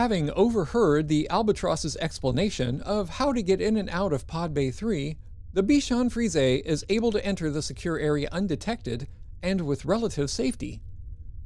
Having 0.00 0.30
overheard 0.30 1.08
the 1.08 1.28
Albatross's 1.28 1.94
explanation 1.98 2.80
of 2.80 3.10
how 3.10 3.34
to 3.34 3.42
get 3.42 3.60
in 3.60 3.76
and 3.76 3.90
out 3.90 4.14
of 4.14 4.26
Pod 4.26 4.54
Bay 4.54 4.70
3, 4.70 5.18
the 5.52 5.62
Bichon 5.62 6.10
Frise 6.10 6.34
is 6.64 6.86
able 6.88 7.12
to 7.12 7.22
enter 7.22 7.50
the 7.50 7.60
secure 7.60 7.98
area 7.98 8.26
undetected 8.32 9.08
and 9.42 9.60
with 9.60 9.84
relative 9.84 10.30
safety. 10.30 10.80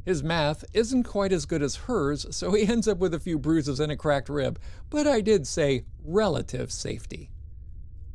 His 0.05 0.23
math 0.23 0.65
isn't 0.73 1.03
quite 1.03 1.33
as 1.33 1.47
good 1.47 1.65
as 1.65 1.75
hers, 1.75 2.27
so 2.31 2.53
he 2.53 2.69
ends 2.69 2.87
up 2.87 2.99
with 2.99 3.13
a 3.13 3.19
few 3.19 3.41
bruises 3.41 3.81
and 3.81 3.91
a 3.91 3.97
cracked 3.97 4.29
rib, 4.29 4.61
but 4.89 5.09
I 5.09 5.21
did 5.21 5.49
say 5.49 5.87
relative 6.05 6.71
safety. 6.71 7.33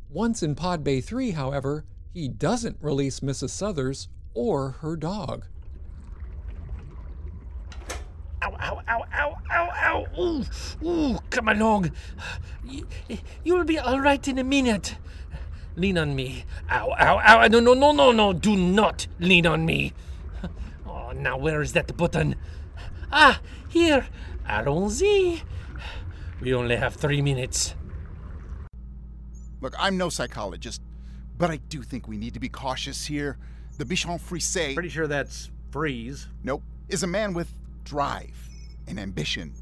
Once 0.08 0.42
in 0.42 0.54
Pod 0.54 0.82
Bay 0.82 1.02
3, 1.02 1.32
however, 1.32 1.84
he 2.14 2.28
doesn't 2.28 2.78
release 2.80 3.20
Mrs. 3.20 3.50
Southers 3.50 4.08
or 4.32 4.70
her 4.80 4.96
dog. 4.96 5.44
Ow, 8.42 8.56
ow, 8.58 8.82
ow, 8.88 9.04
ow, 9.12 9.36
ow, 9.50 9.70
ow. 9.82 10.06
Ooh, 10.18 10.44
ooh, 10.86 11.18
come 11.28 11.48
along. 11.48 11.90
You, 12.64 12.86
you'll 13.44 13.64
be 13.64 13.78
all 13.78 14.00
right 14.00 14.26
in 14.26 14.38
a 14.38 14.44
minute. 14.44 14.96
Lean 15.76 15.98
on 15.98 16.14
me. 16.14 16.44
Ow, 16.70 16.94
ow, 16.98 17.18
ow. 17.18 17.46
No, 17.48 17.60
no, 17.60 17.74
no, 17.74 17.92
no, 17.92 18.12
no. 18.12 18.32
Do 18.32 18.56
not 18.56 19.06
lean 19.18 19.46
on 19.46 19.66
me. 19.66 19.92
Oh, 20.86 21.12
now 21.12 21.36
where 21.36 21.60
is 21.60 21.72
that 21.74 21.96
button? 21.96 22.34
Ah, 23.12 23.40
here. 23.68 24.06
Allons-y. 24.48 25.42
We 26.40 26.54
only 26.54 26.76
have 26.76 26.94
three 26.94 27.20
minutes. 27.20 27.74
Look, 29.60 29.74
I'm 29.78 29.98
no 29.98 30.08
psychologist, 30.08 30.80
but 31.36 31.50
I 31.50 31.56
do 31.56 31.82
think 31.82 32.08
we 32.08 32.16
need 32.16 32.32
to 32.34 32.40
be 32.40 32.48
cautious 32.48 33.06
here. 33.06 33.36
The 33.76 33.84
Bichon 33.84 34.18
Frise. 34.18 34.74
Pretty 34.74 34.88
sure 34.88 35.06
that's 35.06 35.50
freeze. 35.70 36.28
Nope. 36.42 36.62
Is 36.88 37.02
a 37.02 37.06
man 37.06 37.34
with 37.34 37.52
drive 37.84 38.36
and 38.86 38.98
ambition. 38.98 39.52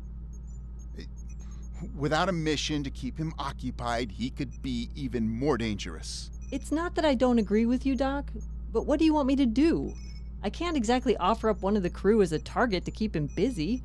Without 1.96 2.28
a 2.28 2.32
mission 2.32 2.82
to 2.82 2.90
keep 2.90 3.16
him 3.16 3.32
occupied, 3.38 4.10
he 4.10 4.30
could 4.30 4.62
be 4.62 4.90
even 4.94 5.28
more 5.28 5.56
dangerous. 5.56 6.30
It's 6.50 6.72
not 6.72 6.94
that 6.96 7.04
I 7.04 7.14
don't 7.14 7.38
agree 7.38 7.66
with 7.66 7.86
you, 7.86 7.94
Doc, 7.94 8.30
but 8.72 8.86
what 8.86 8.98
do 8.98 9.04
you 9.04 9.14
want 9.14 9.28
me 9.28 9.36
to 9.36 9.46
do? 9.46 9.94
I 10.42 10.50
can't 10.50 10.76
exactly 10.76 11.16
offer 11.16 11.48
up 11.48 11.62
one 11.62 11.76
of 11.76 11.82
the 11.82 11.90
crew 11.90 12.22
as 12.22 12.32
a 12.32 12.38
target 12.38 12.84
to 12.84 12.90
keep 12.90 13.14
him 13.14 13.26
busy, 13.26 13.82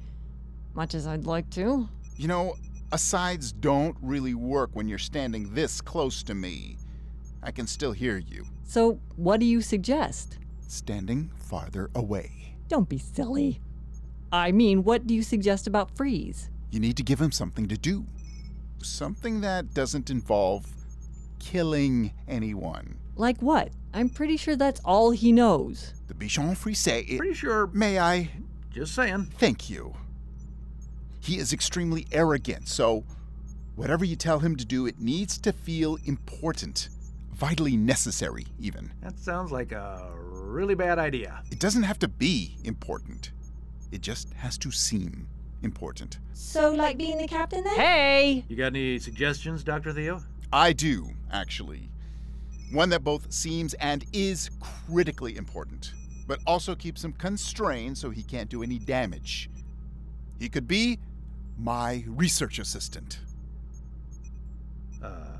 much 0.73 0.95
as 0.95 1.05
I'd 1.05 1.25
like 1.25 1.49
to. 1.51 1.87
You 2.15 2.27
know, 2.27 2.55
asides 2.91 3.51
don't 3.51 3.97
really 4.01 4.33
work 4.33 4.69
when 4.73 4.87
you're 4.87 4.97
standing 4.97 5.53
this 5.53 5.81
close 5.81 6.23
to 6.23 6.35
me. 6.35 6.77
I 7.41 7.51
can 7.51 7.67
still 7.67 7.91
hear 7.91 8.17
you. 8.17 8.45
So, 8.63 8.99
what 9.15 9.39
do 9.39 9.45
you 9.45 9.61
suggest? 9.61 10.37
Standing 10.67 11.31
farther 11.35 11.89
away. 11.95 12.55
Don't 12.69 12.87
be 12.87 12.97
silly. 12.97 13.59
I 14.33 14.51
mean, 14.51 14.83
what 14.83 15.05
do 15.05 15.13
you 15.13 15.21
suggest 15.21 15.67
about 15.67 15.95
Freeze? 15.95 16.49
You 16.71 16.79
need 16.79 16.97
to 16.97 17.03
give 17.03 17.21
him 17.21 17.31
something 17.31 17.67
to 17.67 17.77
do. 17.77 18.03
Something 18.81 19.41
that 19.41 19.75
doesn't 19.75 20.09
involve 20.09 20.65
killing 21.37 22.13
anyone. 22.27 22.97
Like 23.15 23.39
what? 23.43 23.69
I'm 23.93 24.09
pretty 24.09 24.37
sure 24.37 24.55
that's 24.55 24.81
all 24.83 25.11
he 25.11 25.31
knows. 25.31 25.93
The 26.07 26.15
Bichon 26.15 26.57
Frise. 26.57 26.87
It, 26.87 27.19
Pretty 27.19 27.35
sure. 27.35 27.67
May 27.67 27.99
I? 27.99 28.31
Just 28.71 28.95
saying. 28.95 29.31
Thank 29.37 29.69
you. 29.69 29.93
He 31.19 31.37
is 31.37 31.53
extremely 31.53 32.07
arrogant, 32.11 32.67
so 32.67 33.03
whatever 33.75 34.03
you 34.03 34.15
tell 34.15 34.39
him 34.39 34.55
to 34.55 34.65
do, 34.65 34.87
it 34.87 34.99
needs 34.99 35.37
to 35.37 35.53
feel 35.53 35.99
important. 36.05 36.89
Vitally 37.33 37.77
necessary, 37.77 38.47
even. 38.59 38.91
That 39.03 39.19
sounds 39.19 39.51
like 39.51 39.71
a 39.71 40.11
really 40.15 40.73
bad 40.73 40.97
idea. 40.97 41.43
It 41.51 41.59
doesn't 41.59 41.83
have 41.83 41.99
to 41.99 42.07
be 42.07 42.57
important, 42.63 43.31
it 43.93 44.01
just 44.01 44.33
has 44.33 44.57
to 44.57 44.71
seem 44.71 45.27
important. 45.61 46.17
So, 46.33 46.71
like 46.71 46.97
being 46.97 47.19
the 47.19 47.27
captain 47.27 47.63
then? 47.63 47.75
Hey! 47.75 48.43
You 48.47 48.55
got 48.55 48.67
any 48.67 48.97
suggestions, 48.97 49.63
Dr. 49.63 49.93
Theo? 49.93 50.21
I 50.51 50.73
do, 50.73 51.11
actually. 51.31 51.89
One 52.71 52.89
that 52.89 53.03
both 53.03 53.31
seems 53.31 53.75
and 53.75 54.03
is 54.11 54.49
critically 54.59 55.37
important, 55.37 55.93
but 56.27 56.39
also 56.47 56.73
keeps 56.73 57.03
him 57.03 57.13
constrained 57.13 57.99
so 57.99 58.09
he 58.09 58.23
can't 58.23 58.49
do 58.49 58.63
any 58.63 58.79
damage. 58.79 59.49
He 60.39 60.49
could 60.49 60.67
be 60.67 60.97
my 61.59 62.03
research 62.07 62.57
assistant. 62.57 63.19
Uh, 65.03 65.37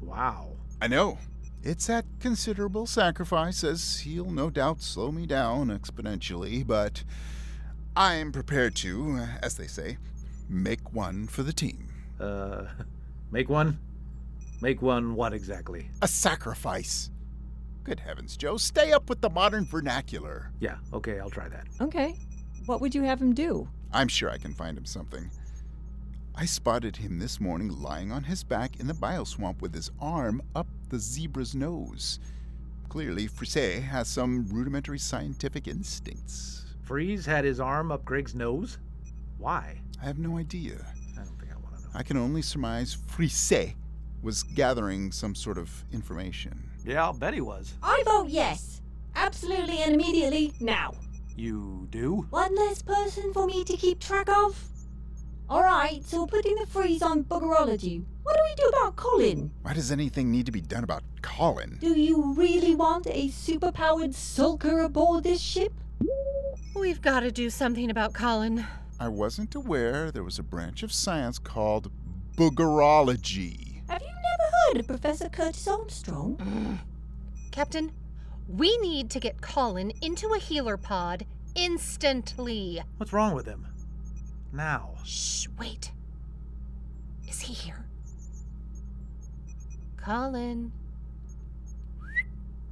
wow. 0.00 0.52
I 0.80 0.86
know. 0.86 1.18
It's 1.64 1.90
at 1.90 2.04
considerable 2.20 2.86
sacrifice, 2.86 3.64
as 3.64 4.00
he'll 4.00 4.30
no 4.30 4.48
doubt 4.48 4.80
slow 4.80 5.10
me 5.10 5.26
down 5.26 5.68
exponentially, 5.68 6.64
but 6.64 7.02
I'm 7.96 8.32
prepared 8.32 8.76
to, 8.76 9.26
as 9.42 9.56
they 9.56 9.66
say, 9.66 9.98
make 10.48 10.92
one 10.92 11.26
for 11.26 11.42
the 11.42 11.52
team. 11.52 11.88
Uh, 12.20 12.66
make 13.30 13.48
one? 13.48 13.78
Make 14.60 14.82
one 14.82 15.14
what 15.14 15.32
exactly? 15.32 15.88
A 16.02 16.08
sacrifice. 16.08 17.10
Good 17.82 18.00
heavens, 18.00 18.36
Joe, 18.36 18.56
stay 18.58 18.92
up 18.92 19.08
with 19.08 19.20
the 19.20 19.30
modern 19.30 19.64
vernacular. 19.64 20.50
Yeah, 20.60 20.76
okay, 20.92 21.18
I'll 21.18 21.30
try 21.30 21.48
that. 21.48 21.66
Okay. 21.80 22.14
What 22.66 22.80
would 22.80 22.94
you 22.94 23.02
have 23.02 23.20
him 23.20 23.34
do? 23.34 23.68
I'm 23.92 24.08
sure 24.08 24.30
I 24.30 24.38
can 24.38 24.54
find 24.54 24.76
him 24.76 24.84
something. 24.84 25.30
I 26.34 26.44
spotted 26.44 26.96
him 26.96 27.18
this 27.18 27.40
morning 27.40 27.68
lying 27.80 28.12
on 28.12 28.24
his 28.24 28.44
back 28.44 28.78
in 28.78 28.86
the 28.86 28.94
bioswamp 28.94 29.60
with 29.60 29.74
his 29.74 29.90
arm 30.00 30.40
up 30.54 30.68
the 30.90 30.98
zebra's 30.98 31.54
nose. 31.54 32.20
Clearly, 32.88 33.26
Frise 33.26 33.82
has 33.82 34.08
some 34.08 34.46
rudimentary 34.48 34.98
scientific 34.98 35.66
instincts. 35.66 36.66
Freeze 36.90 37.24
had 37.24 37.44
his 37.44 37.60
arm 37.60 37.92
up 37.92 38.04
Greg's 38.04 38.34
nose? 38.34 38.78
Why? 39.38 39.78
I 40.02 40.06
have 40.06 40.18
no 40.18 40.38
idea. 40.38 40.84
I 41.16 41.22
don't 41.22 41.38
think 41.38 41.52
I 41.52 41.54
want 41.54 41.76
to 41.76 41.82
know. 41.82 41.88
I 41.94 42.02
can 42.02 42.16
only 42.16 42.42
surmise 42.42 42.98
Frise 43.06 43.74
was 44.22 44.42
gathering 44.42 45.12
some 45.12 45.36
sort 45.36 45.56
of 45.56 45.84
information. 45.92 46.68
Yeah, 46.84 47.04
I'll 47.04 47.12
bet 47.12 47.32
he 47.32 47.42
was. 47.42 47.74
I 47.80 48.02
vote 48.04 48.28
yes. 48.28 48.80
Absolutely 49.14 49.78
and 49.84 49.94
immediately 49.94 50.52
now. 50.58 50.94
You 51.36 51.86
do? 51.90 52.26
One 52.30 52.56
less 52.56 52.82
person 52.82 53.32
for 53.32 53.46
me 53.46 53.62
to 53.62 53.76
keep 53.76 54.00
track 54.00 54.28
of? 54.28 54.60
Alright, 55.48 56.04
so 56.04 56.26
putting 56.26 56.56
the 56.56 56.66
freeze 56.66 57.02
on 57.02 57.22
buggerology. 57.22 58.02
What 58.24 58.34
do 58.34 58.42
we 58.42 58.54
do 58.56 58.64
about 58.64 58.96
Colin? 58.96 59.52
Why 59.62 59.74
does 59.74 59.92
anything 59.92 60.32
need 60.32 60.46
to 60.46 60.52
be 60.52 60.60
done 60.60 60.82
about 60.82 61.04
Colin? 61.22 61.78
Do 61.80 61.96
you 61.96 62.34
really 62.34 62.74
want 62.74 63.06
a 63.06 63.28
superpowered 63.28 64.12
sulker 64.12 64.84
aboard 64.84 65.22
this 65.22 65.40
ship? 65.40 65.72
We've 66.74 67.02
got 67.02 67.20
to 67.20 67.30
do 67.30 67.50
something 67.50 67.90
about 67.90 68.14
Colin. 68.14 68.66
I 68.98 69.08
wasn't 69.08 69.54
aware 69.54 70.10
there 70.10 70.24
was 70.24 70.38
a 70.38 70.42
branch 70.42 70.82
of 70.82 70.92
science 70.92 71.38
called 71.38 71.90
boogerology. 72.36 73.82
Have 73.88 74.02
you 74.02 74.08
never 74.08 74.50
heard 74.66 74.80
of 74.80 74.86
Professor 74.86 75.28
Curtis 75.28 75.66
Armstrong? 75.66 76.80
Captain, 77.50 77.92
we 78.48 78.76
need 78.78 79.10
to 79.10 79.20
get 79.20 79.40
Colin 79.40 79.92
into 80.00 80.28
a 80.32 80.38
healer 80.38 80.76
pod 80.76 81.26
instantly. 81.54 82.82
What's 82.96 83.12
wrong 83.12 83.34
with 83.34 83.46
him? 83.46 83.66
Now. 84.52 84.94
Shh, 85.04 85.48
wait. 85.58 85.92
Is 87.28 87.40
he 87.40 87.52
here? 87.52 87.84
Colin. 89.96 90.72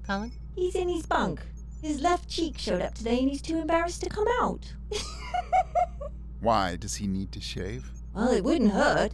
Colin? 0.07 0.33
He's 0.55 0.75
in 0.75 0.89
his 0.89 1.07
bunk. 1.07 1.43
His 1.83 2.01
left 2.01 2.29
cheek 2.29 2.59
showed 2.59 2.83
up 2.83 2.95
today 2.95 3.21
and 3.21 3.29
he's 3.29 3.43
too 3.43 3.59
embarrassed 3.59 4.03
to 4.03 4.09
come 4.09 4.27
out. 4.41 4.73
Why 6.41 6.77
does 6.77 6.97
he 6.97 7.07
need 7.07 7.33
to 7.33 7.41
shave? 7.41 7.91
Well, 8.15 8.33
it 8.33 8.43
wouldn't 8.43 8.73
hurt, 8.73 9.13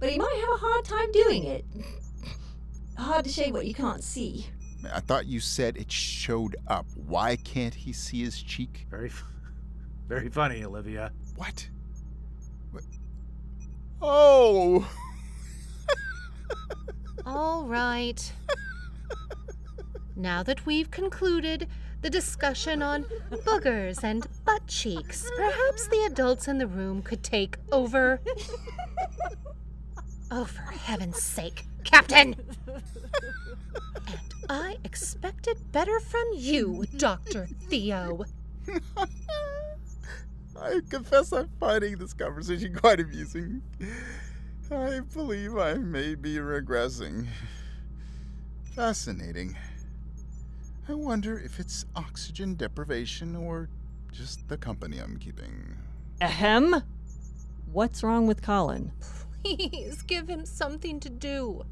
but 0.00 0.10
he 0.10 0.18
might 0.18 0.36
have 0.40 0.54
a 0.54 0.64
hard 0.66 0.84
time 0.84 1.12
doing 1.12 1.44
it. 1.44 1.64
Hard 2.98 3.24
to 3.24 3.30
shave 3.30 3.52
what 3.52 3.66
you 3.66 3.74
can't 3.74 4.02
see. 4.02 4.46
I 4.92 5.00
thought 5.00 5.26
you 5.26 5.40
said 5.40 5.76
it 5.76 5.90
showed 5.90 6.56
up. 6.66 6.86
Why 7.06 7.36
can't 7.36 7.74
he 7.74 7.92
see 7.92 8.22
his 8.22 8.42
cheek? 8.42 8.86
Very, 8.90 9.10
very 10.08 10.28
funny, 10.28 10.64
Olivia. 10.64 11.12
What? 11.36 11.68
what? 12.72 12.84
Oh! 14.00 14.88
All 17.26 17.64
right. 17.66 18.32
Now 20.16 20.42
that 20.44 20.64
we've 20.64 20.90
concluded 20.90 21.68
the 22.00 22.08
discussion 22.08 22.82
on 22.82 23.04
boogers 23.30 24.02
and 24.02 24.26
butt 24.46 24.66
cheeks, 24.66 25.30
perhaps 25.36 25.88
the 25.88 26.04
adults 26.06 26.48
in 26.48 26.56
the 26.56 26.66
room 26.66 27.02
could 27.02 27.22
take 27.22 27.58
over. 27.70 28.20
Oh, 30.30 30.46
for 30.46 30.62
heaven's 30.62 31.20
sake, 31.22 31.66
Captain! 31.84 32.34
And 32.66 34.18
I 34.48 34.78
expected 34.84 35.70
better 35.70 36.00
from 36.00 36.24
you, 36.34 36.84
Dr. 36.96 37.46
Theo. 37.68 38.24
I 40.60 40.80
confess 40.88 41.32
I'm 41.32 41.50
finding 41.60 41.96
this 41.98 42.14
conversation 42.14 42.74
quite 42.74 43.00
amusing. 43.00 43.60
I 44.70 45.00
believe 45.12 45.56
I 45.58 45.74
may 45.74 46.14
be 46.14 46.36
regressing. 46.36 47.26
Fascinating. 48.74 49.56
I 50.88 50.94
wonder 50.94 51.36
if 51.36 51.58
it's 51.58 51.84
oxygen 51.96 52.54
deprivation 52.54 53.34
or 53.34 53.68
just 54.12 54.48
the 54.48 54.56
company 54.56 54.98
I'm 54.98 55.16
keeping. 55.18 55.76
Ahem? 56.20 56.82
What's 57.72 58.04
wrong 58.04 58.28
with 58.28 58.40
Colin? 58.40 58.92
Please 59.42 60.02
give 60.02 60.28
him 60.28 60.46
something 60.46 61.00
to 61.00 61.10
do. 61.10 61.64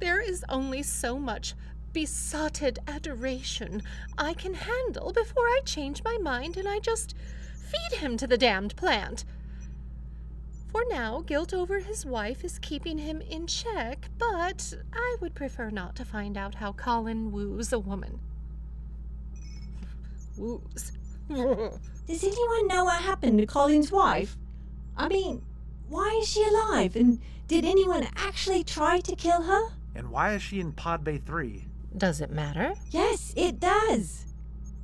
There 0.00 0.20
is 0.20 0.44
only 0.48 0.82
so 0.82 1.16
much 1.16 1.54
besotted 1.92 2.80
adoration 2.88 3.82
I 4.18 4.34
can 4.34 4.54
handle 4.54 5.12
before 5.12 5.44
I 5.44 5.60
change 5.64 6.02
my 6.02 6.18
mind 6.20 6.56
and 6.56 6.68
I 6.68 6.80
just 6.80 7.14
feed 7.54 7.98
him 7.98 8.16
to 8.16 8.26
the 8.26 8.36
damned 8.36 8.74
plant. 8.74 9.24
For 10.74 10.82
now, 10.90 11.22
guilt 11.24 11.54
over 11.54 11.78
his 11.78 12.04
wife 12.04 12.42
is 12.42 12.58
keeping 12.58 12.98
him 12.98 13.20
in 13.20 13.46
check, 13.46 14.08
but 14.18 14.74
I 14.92 15.16
would 15.20 15.32
prefer 15.32 15.70
not 15.70 15.94
to 15.94 16.04
find 16.04 16.36
out 16.36 16.56
how 16.56 16.72
Colin 16.72 17.30
woos 17.30 17.72
a 17.72 17.78
woman. 17.78 18.18
woos. 20.36 20.90
Does 21.28 22.24
anyone 22.24 22.66
know 22.66 22.86
what 22.86 23.00
happened 23.00 23.38
to 23.38 23.46
Colin's 23.46 23.92
wife? 23.92 24.36
I 24.96 25.06
mean, 25.06 25.42
why 25.88 26.18
is 26.20 26.28
she 26.28 26.42
alive? 26.42 26.96
And 26.96 27.20
did 27.46 27.64
anyone 27.64 28.08
actually 28.16 28.64
try 28.64 28.98
to 28.98 29.14
kill 29.14 29.42
her? 29.42 29.68
And 29.94 30.10
why 30.10 30.34
is 30.34 30.42
she 30.42 30.58
in 30.58 30.72
Pod 30.72 31.04
Bay 31.04 31.18
3? 31.18 31.66
Does 31.96 32.20
it 32.20 32.32
matter? 32.32 32.74
Yes, 32.90 33.32
it 33.36 33.60
does. 33.60 34.26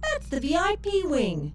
That's 0.03 0.29
the 0.29 0.39
VIP 0.39 1.11
wing. 1.11 1.53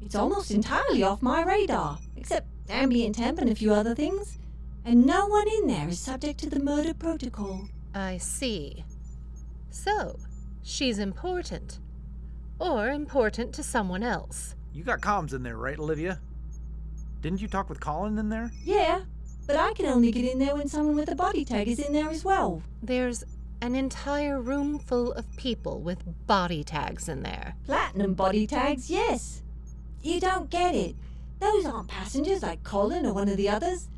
It's 0.00 0.14
almost 0.14 0.50
entirely 0.50 1.02
off 1.02 1.20
my 1.20 1.44
radar, 1.44 1.98
except 2.16 2.48
ambient 2.70 3.16
temp 3.16 3.38
and 3.38 3.50
a 3.50 3.54
few 3.54 3.72
other 3.72 3.94
things. 3.94 4.38
And 4.84 5.04
no 5.04 5.26
one 5.26 5.46
in 5.48 5.66
there 5.66 5.88
is 5.88 5.98
subject 5.98 6.38
to 6.40 6.50
the 6.50 6.60
murder 6.60 6.94
protocol. 6.94 7.68
I 7.94 8.18
see. 8.18 8.84
So, 9.70 10.18
she's 10.62 10.98
important. 10.98 11.78
Or 12.58 12.88
important 12.88 13.52
to 13.54 13.62
someone 13.62 14.02
else. 14.02 14.54
You 14.72 14.84
got 14.84 15.00
comms 15.00 15.32
in 15.32 15.42
there, 15.42 15.56
right, 15.56 15.78
Olivia? 15.78 16.20
Didn't 17.22 17.40
you 17.40 17.48
talk 17.48 17.68
with 17.68 17.80
Colin 17.80 18.18
in 18.18 18.28
there? 18.28 18.52
Yeah, 18.64 19.00
but 19.46 19.56
I 19.56 19.72
can 19.72 19.86
only 19.86 20.12
get 20.12 20.24
in 20.24 20.38
there 20.38 20.54
when 20.54 20.68
someone 20.68 20.96
with 20.96 21.10
a 21.10 21.14
body 21.14 21.44
tag 21.44 21.68
is 21.68 21.78
in 21.78 21.92
there 21.92 22.08
as 22.08 22.24
well. 22.24 22.62
There's 22.82 23.24
an 23.60 23.74
entire 23.74 24.40
room 24.40 24.78
full 24.78 25.12
of 25.12 25.36
people 25.36 25.80
with 25.80 26.04
body 26.26 26.62
tags 26.62 27.08
in 27.08 27.22
there. 27.22 27.54
Platinum 27.64 28.14
body 28.14 28.46
tags, 28.46 28.90
yes. 28.90 29.42
You 30.02 30.20
don't 30.20 30.50
get 30.50 30.74
it. 30.74 30.94
Those 31.38 31.66
aren't 31.66 31.88
passengers 31.88 32.42
like 32.42 32.62
Colin 32.62 33.06
or 33.06 33.12
one 33.12 33.28
of 33.28 33.36
the 33.36 33.48
others. 33.48 33.88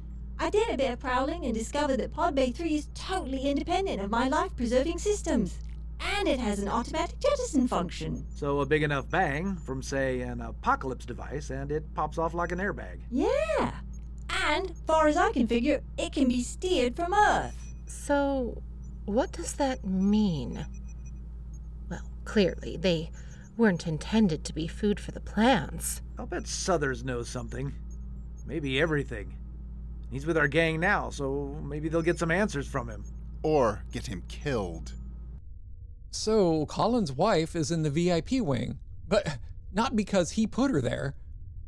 I 0.41 0.51
did 0.51 0.69
a 0.71 0.77
bit 0.77 0.93
of 0.93 1.01
prowling 1.01 1.45
and 1.45 1.55
discovered 1.55 1.99
that 1.99 2.13
Pod 2.13 2.35
Bay 2.35 2.53
3 2.53 2.75
is 2.75 2.89
totally 2.95 3.43
independent 3.43 4.01
of 4.01 4.11
my 4.11 4.29
life 4.29 4.55
preserving 4.57 4.99
systems. 4.99 5.59
And 6.01 6.29
it 6.29 6.39
has 6.39 6.61
an 6.61 6.69
automatic 6.69 7.19
jettison 7.19 7.67
function. 7.67 8.25
So 8.35 8.61
a 8.61 8.67
big 8.67 8.85
enough 8.85 9.11
bang 9.11 9.57
from, 9.57 9.83
say, 9.83 10.21
an 10.21 10.41
apocalypse 10.41 11.05
device, 11.05 11.51
and 11.51 11.73
it 11.73 11.93
pops 11.95 12.19
off 12.19 12.35
like 12.35 12.53
an 12.53 12.59
airbag. 12.59 13.01
Yeah. 13.11 13.73
And, 14.47 14.77
far 14.87 15.09
as 15.09 15.17
I 15.17 15.33
can 15.33 15.49
figure, 15.49 15.81
it 15.97 16.13
can 16.13 16.29
be 16.29 16.43
steered 16.43 16.95
from 16.95 17.15
Earth. 17.15 17.55
So, 17.87 18.63
what 19.07 19.33
does 19.33 19.55
that 19.55 19.85
mean? 19.85 20.65
Well, 21.91 22.03
clearly, 22.25 22.77
they 22.77 23.11
weren't 23.59 23.87
intended 23.87 24.45
to 24.45 24.55
be 24.55 24.69
food 24.69 25.01
for 25.01 25.11
the 25.11 25.21
plants. 25.21 26.01
I'll 26.19 26.27
bet 26.27 26.47
Southers 26.47 27.05
knows 27.05 27.29
something. 27.29 27.75
Maybe 28.47 28.81
everything. 28.81 29.37
He's 30.11 30.25
with 30.25 30.39
our 30.39 30.49
gang 30.49 30.81
now, 30.81 31.11
so 31.11 31.61
maybe 31.63 31.89
they'll 31.89 32.01
get 32.01 32.19
some 32.19 32.31
answers 32.31 32.67
from 32.67 32.89
him. 32.89 33.05
Or 33.43 33.83
get 33.93 34.07
him 34.07 34.23
killed. 34.29 34.95
So, 36.11 36.65
Colin's 36.67 37.13
wife 37.13 37.55
is 37.55 37.71
in 37.71 37.83
the 37.83 37.91
VIP 37.91 38.41
wing, 38.41 38.79
but 39.07 39.39
not 39.73 39.95
because 39.95 40.33
he 40.33 40.47
put 40.47 40.71
her 40.71 40.81
there. 40.81 41.15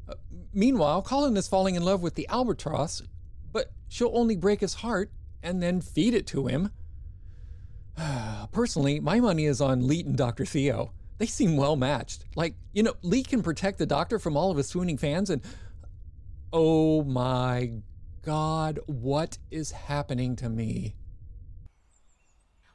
Uh, 0.08 0.14
meanwhile, 0.54 1.02
Colin 1.02 1.36
is 1.36 1.48
falling 1.48 1.74
in 1.74 1.84
love 1.84 2.02
with 2.02 2.14
the 2.14 2.26
albatross, 2.28 3.02
but 3.52 3.72
she'll 3.88 4.16
only 4.16 4.36
break 4.36 4.60
his 4.60 4.74
heart 4.74 5.10
and 5.42 5.62
then 5.62 5.80
feed 5.80 6.14
it 6.14 6.26
to 6.28 6.46
him. 6.46 6.70
Personally, 8.52 9.00
my 9.00 9.20
money 9.20 9.44
is 9.44 9.60
on 9.60 9.86
Leet 9.86 10.06
and 10.06 10.16
Dr. 10.16 10.46
Theo. 10.46 10.92
They 11.20 11.26
seem 11.26 11.58
well 11.58 11.76
matched. 11.76 12.24
Like, 12.34 12.54
you 12.72 12.82
know, 12.82 12.94
Lee 13.02 13.22
can 13.22 13.42
protect 13.42 13.76
the 13.76 13.84
doctor 13.84 14.18
from 14.18 14.38
all 14.38 14.50
of 14.50 14.56
his 14.56 14.68
swooning 14.68 14.96
fans, 14.96 15.28
and 15.28 15.42
oh 16.50 17.04
my 17.04 17.72
god, 18.22 18.80
what 18.86 19.36
is 19.50 19.70
happening 19.70 20.34
to 20.36 20.48
me? 20.48 20.94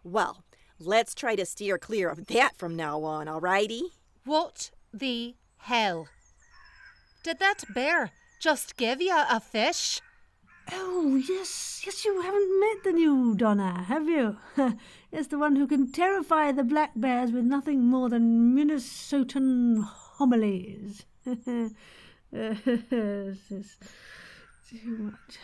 Well, 0.03 0.43
let's 0.77 1.15
try 1.15 1.35
to 1.35 1.43
steer 1.43 1.79
clear 1.79 2.07
of 2.07 2.27
that 2.27 2.55
from 2.55 2.75
now 2.75 3.01
on, 3.01 3.25
alrighty? 3.25 3.81
What 4.25 4.69
the 4.93 5.33
hell? 5.57 6.07
Did 7.23 7.39
that 7.39 7.63
bear 7.73 8.11
just 8.39 8.77
give 8.77 9.01
you 9.01 9.17
a 9.27 9.39
fish? 9.39 10.01
Oh, 10.71 11.15
yes, 11.15 11.83
yes, 11.85 12.05
you 12.05 12.21
haven't 12.21 12.59
met 12.59 12.83
the 12.83 12.91
new 12.91 13.35
Donna, 13.35 13.83
have 13.87 14.09
you? 14.09 14.37
it's 15.11 15.27
the 15.27 15.37
one 15.37 15.55
who 15.55 15.67
can 15.67 15.91
terrify 15.91 16.51
the 16.51 16.63
black 16.63 16.91
bears 16.95 17.31
with 17.31 17.45
nothing 17.45 17.83
more 17.83 18.09
than 18.09 18.55
Minnesotan 18.55 19.83
homilies. 19.83 21.05
this 21.25 21.75
too 24.69 24.97
much. 24.97 25.37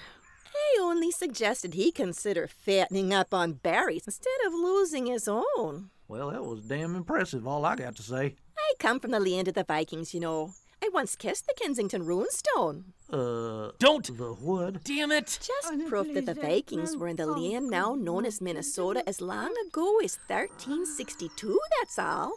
I 0.53 0.79
only 0.81 1.11
suggested 1.11 1.73
he 1.73 1.91
consider 1.91 2.47
fattening 2.47 3.13
up 3.13 3.33
on 3.33 3.53
berries 3.53 4.05
instead 4.05 4.29
of 4.45 4.53
losing 4.53 5.05
his 5.05 5.27
own. 5.27 5.91
Well, 6.07 6.31
that 6.31 6.43
was 6.43 6.61
damn 6.63 6.95
impressive, 6.95 7.47
all 7.47 7.65
I 7.65 7.75
got 7.75 7.95
to 7.95 8.03
say. 8.03 8.35
I 8.57 8.73
come 8.79 8.99
from 8.99 9.11
the 9.11 9.19
land 9.19 9.47
of 9.47 9.53
the 9.53 9.63
Vikings, 9.63 10.13
you 10.13 10.19
know. 10.19 10.53
I 10.83 10.89
once 10.93 11.15
kissed 11.15 11.45
the 11.47 11.53
Kensington 11.53 12.03
runestone. 12.05 12.83
Uh, 13.11 13.71
Don't! 13.77 14.05
The 14.17 14.33
wood? 14.33 14.81
Damn 14.83 15.11
it! 15.11 15.37
Just 15.41 15.87
proof 15.87 16.13
that 16.13 16.25
the 16.25 16.33
Vikings 16.33 16.97
were 16.97 17.07
in 17.07 17.17
the 17.17 17.27
land 17.27 17.69
now 17.69 17.93
known 17.93 18.25
as 18.25 18.41
Minnesota 18.41 19.03
as 19.07 19.21
long 19.21 19.53
ago 19.67 19.99
as 19.99 20.17
1362, 20.27 21.59
that's 21.79 21.99
all. 21.99 22.33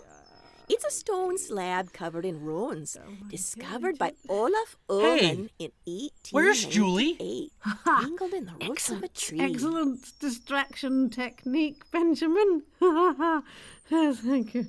It's 0.68 0.84
a 0.84 0.90
stone 0.90 1.36
slab 1.38 1.92
covered 1.92 2.24
in 2.24 2.40
runes, 2.40 2.96
discovered 3.28 3.98
by 3.98 4.12
Olaf 4.30 4.76
Ullman 4.88 5.50
in 5.58 5.70
1898. 5.84 6.12
where's 6.30 6.64
Julie? 6.64 7.50
Tangled 7.84 8.32
in 8.32 8.46
the 8.46 8.66
roots 8.66 8.90
of 8.90 9.02
a 9.02 9.08
tree. 9.08 9.40
Excellent 9.40 10.18
distraction 10.20 11.10
technique, 11.10 11.82
Benjamin. 11.90 12.62
yes, 12.80 14.18
thank 14.24 14.54
you 14.54 14.66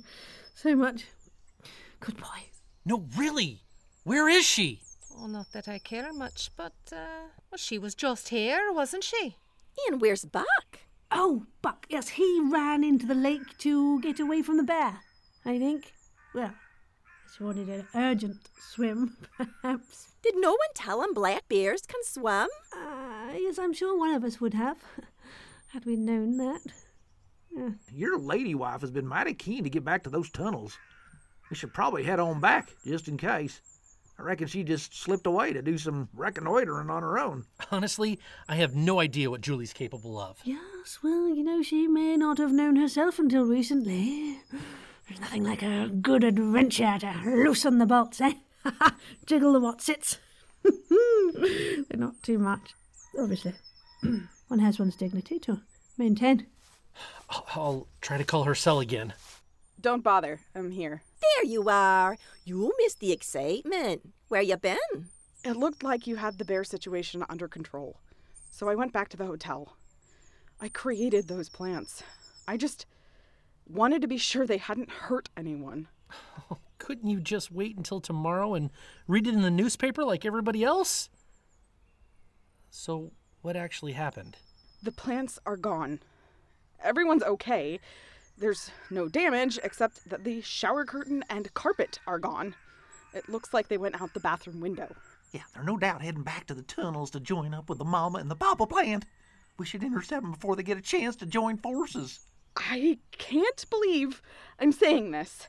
so 0.54 0.76
much. 0.76 1.06
Good 2.00 2.18
boy. 2.18 2.44
No, 2.84 3.04
really. 3.16 3.62
Where 4.06 4.28
is 4.28 4.44
she? 4.44 4.82
Oh, 5.18 5.26
not 5.26 5.50
that 5.50 5.66
I 5.66 5.80
care 5.80 6.12
much, 6.12 6.52
but, 6.56 6.76
uh, 6.92 7.26
well, 7.50 7.58
she 7.58 7.76
was 7.76 7.96
just 7.96 8.28
here, 8.28 8.72
wasn't 8.72 9.02
she? 9.02 9.34
And 9.88 10.00
where's 10.00 10.24
Buck? 10.24 10.78
Oh, 11.10 11.46
Buck, 11.60 11.86
yes, 11.90 12.10
he 12.10 12.40
ran 12.44 12.84
into 12.84 13.04
the 13.04 13.16
lake 13.16 13.58
to 13.58 14.00
get 14.00 14.20
away 14.20 14.42
from 14.42 14.58
the 14.58 14.62
bear, 14.62 15.00
I 15.44 15.58
think. 15.58 15.92
Well, 16.36 16.54
he 17.36 17.42
wanted 17.42 17.68
an 17.68 17.88
urgent 17.96 18.36
swim, 18.56 19.16
perhaps. 19.36 20.12
Did 20.22 20.34
no 20.36 20.50
one 20.50 20.72
tell 20.76 21.02
him 21.02 21.12
black 21.12 21.48
bears 21.48 21.82
can 21.82 22.04
swim? 22.04 22.46
Uh, 22.72 23.32
yes, 23.36 23.58
I'm 23.58 23.72
sure 23.72 23.98
one 23.98 24.14
of 24.14 24.22
us 24.22 24.40
would 24.40 24.54
have, 24.54 24.78
had 25.72 25.84
we 25.84 25.96
known 25.96 26.36
that. 26.36 26.60
Yeah. 27.50 27.70
Your 27.92 28.20
lady 28.20 28.54
wife 28.54 28.82
has 28.82 28.92
been 28.92 29.08
mighty 29.08 29.34
keen 29.34 29.64
to 29.64 29.70
get 29.70 29.84
back 29.84 30.04
to 30.04 30.10
those 30.10 30.30
tunnels. 30.30 30.78
We 31.50 31.56
should 31.56 31.74
probably 31.74 32.04
head 32.04 32.20
on 32.20 32.38
back, 32.38 32.70
just 32.86 33.08
in 33.08 33.16
case. 33.16 33.60
I 34.18 34.22
reckon 34.22 34.46
she 34.46 34.64
just 34.64 34.94
slipped 34.94 35.26
away 35.26 35.52
to 35.52 35.60
do 35.60 35.76
some 35.76 36.08
reconnoitering 36.14 36.88
on 36.88 37.02
her 37.02 37.18
own. 37.18 37.44
Honestly, 37.70 38.18
I 38.48 38.56
have 38.56 38.74
no 38.74 38.98
idea 38.98 39.30
what 39.30 39.42
Julie's 39.42 39.74
capable 39.74 40.18
of. 40.18 40.38
Yes, 40.44 40.98
well, 41.02 41.28
you 41.28 41.42
know, 41.44 41.62
she 41.62 41.86
may 41.86 42.16
not 42.16 42.38
have 42.38 42.52
known 42.52 42.76
herself 42.76 43.18
until 43.18 43.44
recently. 43.44 44.38
There's 45.06 45.20
nothing 45.20 45.44
like 45.44 45.62
a 45.62 45.88
good 45.88 46.24
adventure 46.24 46.96
to 46.98 47.14
loosen 47.24 47.78
the 47.78 47.86
bolts, 47.86 48.20
eh? 48.20 48.32
Jiggle 49.26 49.52
the 49.52 49.60
watsits. 49.60 50.18
They're 50.64 51.98
not 51.98 52.22
too 52.22 52.38
much, 52.38 52.74
obviously. 53.18 53.54
One 54.48 54.58
has 54.60 54.78
one's 54.78 54.96
dignity 54.96 55.38
to 55.40 55.60
maintain. 55.98 56.46
I'll, 57.28 57.46
I'll 57.54 57.88
try 58.00 58.16
to 58.16 58.24
call 58.24 58.44
her 58.44 58.54
cell 58.54 58.80
again. 58.80 59.12
Don't 59.86 60.02
bother. 60.02 60.40
I'm 60.52 60.72
here. 60.72 61.04
There 61.20 61.44
you 61.44 61.68
are. 61.68 62.18
You 62.44 62.72
missed 62.76 62.98
the 62.98 63.12
excitement. 63.12 64.02
Where 64.26 64.42
you 64.42 64.56
been? 64.56 65.06
It 65.44 65.56
looked 65.56 65.84
like 65.84 66.08
you 66.08 66.16
had 66.16 66.38
the 66.38 66.44
bear 66.44 66.64
situation 66.64 67.24
under 67.28 67.46
control. 67.46 68.00
So 68.50 68.68
I 68.68 68.74
went 68.74 68.92
back 68.92 69.08
to 69.10 69.16
the 69.16 69.26
hotel. 69.26 69.76
I 70.60 70.70
created 70.70 71.28
those 71.28 71.48
plants. 71.48 72.02
I 72.48 72.56
just 72.56 72.84
wanted 73.64 74.02
to 74.02 74.08
be 74.08 74.16
sure 74.18 74.44
they 74.44 74.56
hadn't 74.56 74.90
hurt 74.90 75.28
anyone. 75.36 75.86
Couldn't 76.78 77.08
you 77.08 77.20
just 77.20 77.52
wait 77.52 77.76
until 77.76 78.00
tomorrow 78.00 78.54
and 78.54 78.70
read 79.06 79.28
it 79.28 79.34
in 79.34 79.42
the 79.42 79.52
newspaper 79.52 80.04
like 80.04 80.24
everybody 80.24 80.64
else? 80.64 81.10
So, 82.70 83.12
what 83.40 83.54
actually 83.54 83.92
happened? 83.92 84.36
The 84.82 84.90
plants 84.90 85.38
are 85.46 85.56
gone. 85.56 86.00
Everyone's 86.82 87.22
okay. 87.22 87.78
There's 88.38 88.70
no 88.90 89.08
damage 89.08 89.58
except 89.64 90.08
that 90.10 90.24
the 90.24 90.42
shower 90.42 90.84
curtain 90.84 91.24
and 91.30 91.52
carpet 91.54 91.98
are 92.06 92.18
gone. 92.18 92.54
It 93.14 93.28
looks 93.30 93.54
like 93.54 93.68
they 93.68 93.78
went 93.78 94.00
out 94.00 94.12
the 94.12 94.20
bathroom 94.20 94.60
window. 94.60 94.94
Yeah, 95.32 95.42
they're 95.54 95.64
no 95.64 95.78
doubt 95.78 96.02
heading 96.02 96.22
back 96.22 96.46
to 96.46 96.54
the 96.54 96.62
tunnels 96.62 97.10
to 97.12 97.20
join 97.20 97.54
up 97.54 97.68
with 97.68 97.78
the 97.78 97.84
mama 97.84 98.18
and 98.18 98.30
the 98.30 98.36
papa 98.36 98.66
plant. 98.66 99.06
We 99.58 99.64
should 99.64 99.82
intercept 99.82 100.22
them 100.22 100.32
before 100.32 100.54
they 100.54 100.62
get 100.62 100.76
a 100.76 100.82
chance 100.82 101.16
to 101.16 101.26
join 101.26 101.56
forces. 101.56 102.20
I 102.56 102.98
can't 103.12 103.64
believe 103.70 104.20
I'm 104.58 104.72
saying 104.72 105.12
this, 105.12 105.48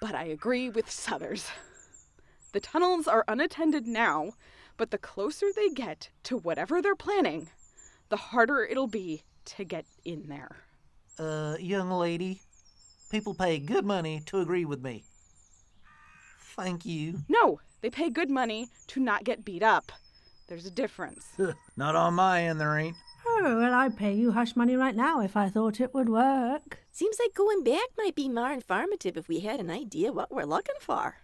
but 0.00 0.14
I 0.14 0.24
agree 0.24 0.68
with 0.68 0.90
Southers. 0.90 1.50
The 2.52 2.60
tunnels 2.60 3.08
are 3.08 3.24
unattended 3.26 3.86
now, 3.86 4.32
but 4.76 4.90
the 4.92 4.98
closer 4.98 5.46
they 5.54 5.70
get 5.70 6.10
to 6.24 6.36
whatever 6.36 6.80
they're 6.80 6.96
planning, 6.96 7.50
the 8.08 8.16
harder 8.16 8.64
it'll 8.64 8.86
be 8.86 9.22
to 9.44 9.64
get 9.64 9.86
in 10.04 10.28
there. 10.28 10.56
Uh, 11.20 11.54
young 11.60 11.90
lady, 11.90 12.40
people 13.10 13.34
pay 13.34 13.58
good 13.58 13.84
money 13.84 14.22
to 14.24 14.40
agree 14.40 14.64
with 14.64 14.82
me. 14.82 15.04
Thank 16.56 16.86
you. 16.86 17.18
No, 17.28 17.60
they 17.82 17.90
pay 17.90 18.08
good 18.08 18.30
money 18.30 18.70
to 18.86 19.00
not 19.00 19.24
get 19.24 19.44
beat 19.44 19.62
up. 19.62 19.92
There's 20.48 20.64
a 20.64 20.70
difference. 20.70 21.26
Not 21.76 21.94
on 21.94 22.14
my 22.14 22.44
end, 22.44 22.58
there 22.58 22.76
ain't. 22.76 22.96
Oh, 23.26 23.58
well, 23.60 23.74
I'd 23.74 23.98
pay 23.98 24.14
you 24.14 24.32
hush 24.32 24.56
money 24.56 24.76
right 24.76 24.96
now 24.96 25.20
if 25.20 25.36
I 25.36 25.50
thought 25.50 25.78
it 25.78 25.92
would 25.92 26.08
work. 26.08 26.78
Seems 26.90 27.18
like 27.20 27.34
going 27.34 27.62
back 27.62 27.88
might 27.98 28.16
be 28.16 28.28
more 28.28 28.50
informative 28.50 29.18
if 29.18 29.28
we 29.28 29.40
had 29.40 29.60
an 29.60 29.70
idea 29.70 30.12
what 30.12 30.32
we're 30.32 30.44
looking 30.44 30.74
for. 30.80 31.16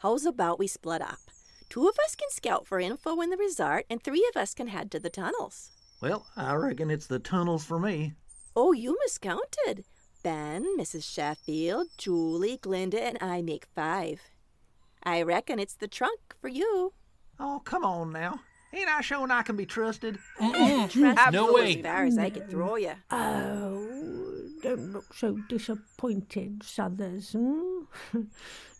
How's 0.00 0.26
about 0.26 0.58
we 0.58 0.66
split 0.66 1.00
up? 1.00 1.20
Two 1.68 1.88
of 1.88 1.96
us 2.04 2.16
can 2.16 2.28
scout 2.30 2.66
for 2.66 2.80
info 2.80 3.20
in 3.20 3.30
the 3.30 3.36
resort, 3.36 3.86
and 3.88 4.02
three 4.02 4.28
of 4.34 4.40
us 4.40 4.52
can 4.52 4.66
head 4.66 4.90
to 4.90 4.98
the 5.00 5.08
tunnels. 5.08 5.70
Well, 6.02 6.26
I 6.36 6.54
reckon 6.54 6.90
it's 6.90 7.06
the 7.06 7.20
tunnels 7.20 7.64
for 7.64 7.78
me. 7.78 8.14
Oh, 8.54 8.72
you 8.72 8.98
miscounted. 9.04 9.84
Ben, 10.22 10.78
Mrs. 10.78 11.04
Sheffield, 11.10 11.88
Julie, 11.96 12.58
Glinda, 12.58 13.02
and 13.02 13.18
I 13.20 13.42
make 13.42 13.66
five. 13.74 14.20
I 15.02 15.22
reckon 15.22 15.58
it's 15.58 15.74
the 15.74 15.88
trunk 15.88 16.34
for 16.40 16.48
you. 16.48 16.92
Oh, 17.40 17.60
come 17.64 17.84
on 17.84 18.12
now. 18.12 18.40
Ain't 18.74 18.88
I 18.88 19.00
shown 19.00 19.30
I 19.30 19.42
can 19.42 19.56
be 19.56 19.66
trusted? 19.66 20.18
Trust 20.38 20.96
No 21.32 21.48
you 21.48 21.54
way. 21.54 21.76
As 21.76 21.82
far 21.82 22.04
as 22.04 22.18
I 22.18 22.30
could 22.30 22.48
throw 22.48 22.76
you. 22.76 22.92
Oh, 23.10 23.88
don't 24.62 24.92
look 24.92 25.12
so 25.14 25.38
disappointed, 25.48 26.62
Southers. 26.62 27.32
Hmm? 27.32 27.82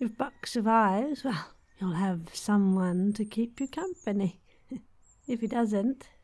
if 0.01 0.17
Buck 0.17 0.47
survives, 0.47 1.25
well, 1.25 1.47
you'll 1.79 1.93
have 1.93 2.29
someone 2.33 3.13
to 3.15 3.25
keep 3.25 3.61
you 3.61 3.69
company. 3.69 4.41
if 5.27 5.41
he 5.41 5.47
doesn't, 5.47 6.09
well, 6.09 6.22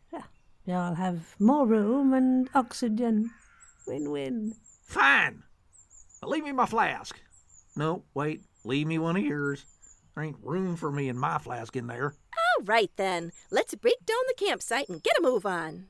you'll 0.68 0.94
have 0.94 1.35
more 1.38 1.66
room 1.66 2.12
and 2.12 2.48
oxygen. 2.54 3.31
Win-win. 3.87 4.54
Fine. 4.85 5.42
But 6.20 6.31
leave 6.31 6.44
me 6.44 6.52
my 6.52 6.66
flask. 6.66 7.18
No, 7.76 8.04
wait. 8.14 8.42
Leave 8.64 8.87
me 8.87 8.98
one 8.98 9.16
of 9.16 9.22
yours. 9.22 9.64
There 10.14 10.24
ain't 10.24 10.37
room 10.42 10.76
for 10.76 10.90
me 10.90 11.09
and 11.09 11.18
my 11.18 11.38
flask 11.38 11.76
in 11.76 11.87
there. 11.87 12.14
All 12.59 12.64
right 12.64 12.90
then. 12.96 13.33
Let's 13.50 13.74
break 13.74 14.04
down 14.04 14.18
the 14.26 14.35
campsite 14.35 14.88
and 14.88 15.02
get 15.02 15.18
a 15.18 15.22
move 15.22 15.46
on. 15.46 15.87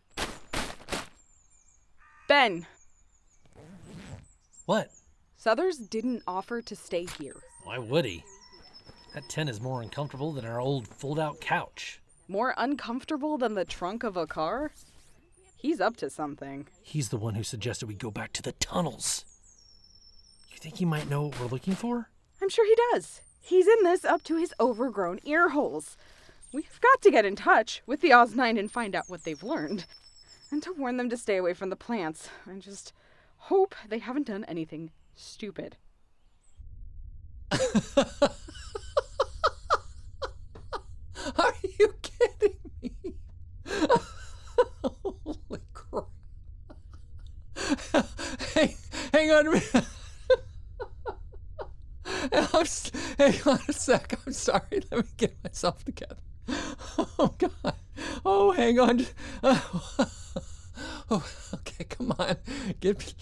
Ben, 2.29 2.67
What? 4.67 4.91
Southers 5.39 5.79
didn't 5.79 6.23
offer 6.27 6.61
to 6.61 6.77
stay 6.77 7.07
here. 7.19 7.37
Why 7.65 7.79
would 7.79 8.05
he? 8.05 8.23
That 9.15 9.29
tent 9.31 9.49
is 9.49 9.63
more 9.63 9.81
uncomfortable 9.81 10.33
than 10.33 10.45
our 10.45 10.61
old 10.61 10.87
fold 10.89 11.19
out 11.19 11.41
couch. 11.41 12.01
More 12.31 12.53
uncomfortable 12.59 13.39
than 13.39 13.55
the 13.55 13.65
trunk 13.65 14.05
of 14.05 14.15
a 14.15 14.27
car? 14.27 14.71
He's 15.57 15.81
up 15.81 15.97
to 15.97 16.11
something. 16.11 16.67
He's 16.83 17.09
the 17.09 17.17
one 17.17 17.35
who 17.35 17.43
suggested 17.43 17.87
we 17.87 17.95
go 17.95 18.11
back 18.11 18.35
to 18.35 18.43
the 18.43 18.53
tunnels. 18.53 19.25
You 20.51 20.59
think 20.59 20.77
he 20.77 20.85
might 20.85 21.09
know 21.09 21.23
what 21.25 21.41
we're 21.41 21.47
looking 21.47 21.75
for? 21.75 22.11
I'm 22.43 22.51
sure 22.51 22.67
he 22.67 22.77
does. 22.93 23.23
He's 23.41 23.67
in 23.67 23.83
this 23.83 24.05
up 24.05 24.23
to 24.25 24.37
his 24.37 24.53
overgrown 24.61 25.21
ear 25.25 25.49
holes. 25.49 25.97
We've 26.53 26.81
got 26.83 27.01
to 27.01 27.11
get 27.11 27.25
in 27.25 27.35
touch 27.35 27.83
with 27.87 28.03
the 28.03 28.13
Oz 28.13 28.35
9 28.35 28.59
and 28.59 28.71
find 28.71 28.95
out 28.95 29.09
what 29.09 29.25
they've 29.25 29.43
learned. 29.43 29.87
And 30.51 30.63
to 30.63 30.73
warn 30.73 30.99
them 30.99 31.09
to 31.11 31.17
stay 31.17 31.39
away 31.39 31.55
from 31.55 31.71
the 31.71 31.77
plants. 31.77 32.29
I 32.47 32.59
just 32.59 32.93
hope 33.37 33.75
they 33.89 34.01
haven't 34.01 34.27
done 34.27 34.45
anything 34.45 34.91
stupid. 35.15 35.77
Are 41.37 41.55
you 41.79 41.95
kidding 42.03 42.57
me? 42.83 42.93
Holy 44.85 45.61
crap. 45.73 46.07
Hang, 48.55 48.75
hang 49.13 49.31
on 49.31 49.47
a 49.47 49.51
minute. 49.51 49.87
I'm, 52.33 52.67
hang 53.19 53.41
on 53.47 53.59
a 53.69 53.73
sec. 53.73 54.19
I'm 54.27 54.33
sorry. 54.33 54.63
Let 54.91 54.93
me 55.05 55.11
get 55.17 55.37
myself 55.45 55.85
together. 55.85 56.17
Oh, 57.19 57.35
God. 57.39 57.75
Oh, 58.25 58.53
hang 58.53 58.79
on. 58.81 59.07
Oh, 61.11 61.27
okay, 61.55 61.85
come 61.85 62.15
on. 62.19 62.37
Get. 62.81 63.15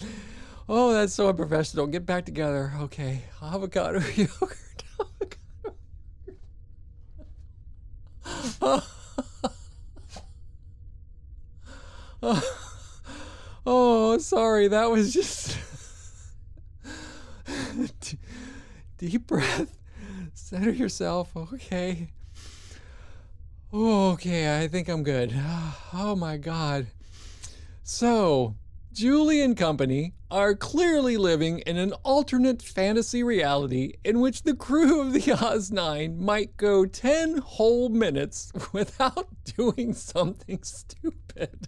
Oh, 0.67 0.91
that's 0.93 1.13
so 1.13 1.29
unprofessional. 1.29 1.87
Get 1.87 2.05
back 2.05 2.25
together. 2.25 2.73
Okay. 2.81 3.23
Avocado 3.41 3.99
yogurt. 4.15 5.36
Oh, 13.69 14.17
sorry. 14.17 14.69
That 14.69 14.89
was 14.89 15.13
just 15.13 15.57
deep 18.97 19.27
breath. 19.27 19.77
Center 20.33 20.69
yourself. 20.69 21.35
Okay. 21.35 22.07
Okay, 23.73 24.57
I 24.57 24.69
think 24.69 24.87
I'm 24.87 25.03
good. 25.03 25.33
Oh 25.93 26.15
my 26.15 26.37
god. 26.37 26.87
So, 27.83 28.55
Julie 28.93 29.41
and 29.41 29.57
company 29.57 30.13
are 30.29 30.55
clearly 30.55 31.15
living 31.15 31.59
in 31.59 31.77
an 31.77 31.93
alternate 32.03 32.61
fantasy 32.61 33.23
reality 33.23 33.93
in 34.03 34.19
which 34.19 34.43
the 34.43 34.55
crew 34.55 35.01
of 35.01 35.13
the 35.13 35.31
Oz 35.41 35.71
9 35.71 36.19
might 36.19 36.57
go 36.57 36.85
10 36.85 37.37
whole 37.37 37.89
minutes 37.89 38.51
without 38.73 39.29
doing 39.55 39.93
something 39.93 40.59
stupid. 40.63 41.67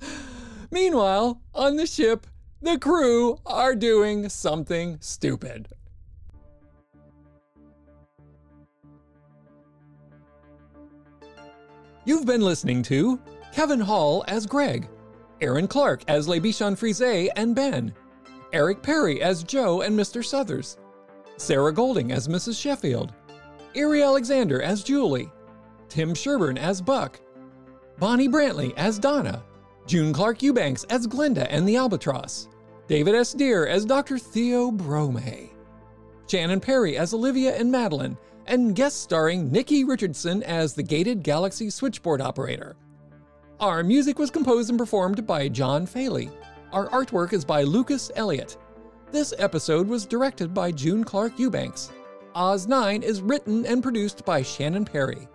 Meanwhile, 0.70 1.40
on 1.54 1.76
the 1.76 1.86
ship, 1.86 2.26
the 2.62 2.78
crew 2.78 3.38
are 3.46 3.74
doing 3.74 4.28
something 4.28 4.98
stupid. 5.00 5.68
You've 12.04 12.26
been 12.26 12.40
listening 12.40 12.82
to 12.84 13.20
Kevin 13.52 13.80
Hall 13.80 14.24
as 14.26 14.46
Greg, 14.46 14.88
Aaron 15.40 15.66
Clark 15.66 16.02
as 16.08 16.28
Le 16.28 16.40
Bichon 16.40 16.76
Frise 16.76 17.30
and 17.36 17.54
Ben, 17.54 17.94
Eric 18.52 18.82
Perry 18.82 19.22
as 19.22 19.42
Joe 19.42 19.80
and 19.82 19.98
Mr. 19.98 20.24
Southers, 20.24 20.76
Sarah 21.36 21.72
Golding 21.72 22.12
as 22.12 22.28
Mrs. 22.28 22.60
Sheffield, 22.60 23.12
Iri 23.74 24.02
Alexander 24.02 24.60
as 24.60 24.82
Julie, 24.82 25.30
Tim 25.88 26.14
Sherburn 26.14 26.58
as 26.58 26.80
Buck, 26.82 27.20
Bonnie 27.98 28.28
Brantley 28.28 28.74
as 28.76 28.98
Donna, 28.98 29.42
June 29.86 30.12
Clark 30.12 30.42
Eubanks 30.42 30.84
as 30.84 31.06
Glinda 31.06 31.50
and 31.52 31.66
the 31.66 31.76
Albatross, 31.76 32.48
David 32.86 33.14
S. 33.14 33.32
Dear 33.32 33.66
as 33.66 33.84
Dr. 33.84 34.18
Theo 34.18 34.70
Brome, 34.70 35.50
Shannon 36.28 36.60
Perry 36.60 36.96
as 36.96 37.14
Olivia 37.14 37.56
and 37.56 37.70
Madeline, 37.70 38.16
and 38.46 38.74
guest 38.74 39.02
starring 39.02 39.50
Nikki 39.50 39.84
Richardson 39.84 40.42
as 40.42 40.74
the 40.74 40.82
Gated 40.82 41.22
Galaxy 41.22 41.70
switchboard 41.70 42.20
operator. 42.20 42.76
Our 43.60 43.82
music 43.82 44.18
was 44.18 44.30
composed 44.30 44.70
and 44.70 44.78
performed 44.78 45.26
by 45.26 45.46
John 45.46 45.84
Faley. 45.84 46.30
Our 46.72 46.88
artwork 46.88 47.34
is 47.34 47.44
by 47.44 47.62
Lucas 47.62 48.10
Elliott. 48.16 48.56
This 49.12 49.34
episode 49.36 49.86
was 49.86 50.06
directed 50.06 50.54
by 50.54 50.72
June 50.72 51.04
Clark 51.04 51.38
Eubanks. 51.38 51.90
Oz 52.34 52.66
9 52.66 53.02
is 53.02 53.20
written 53.20 53.66
and 53.66 53.82
produced 53.82 54.24
by 54.24 54.40
Shannon 54.40 54.86
Perry. 54.86 55.28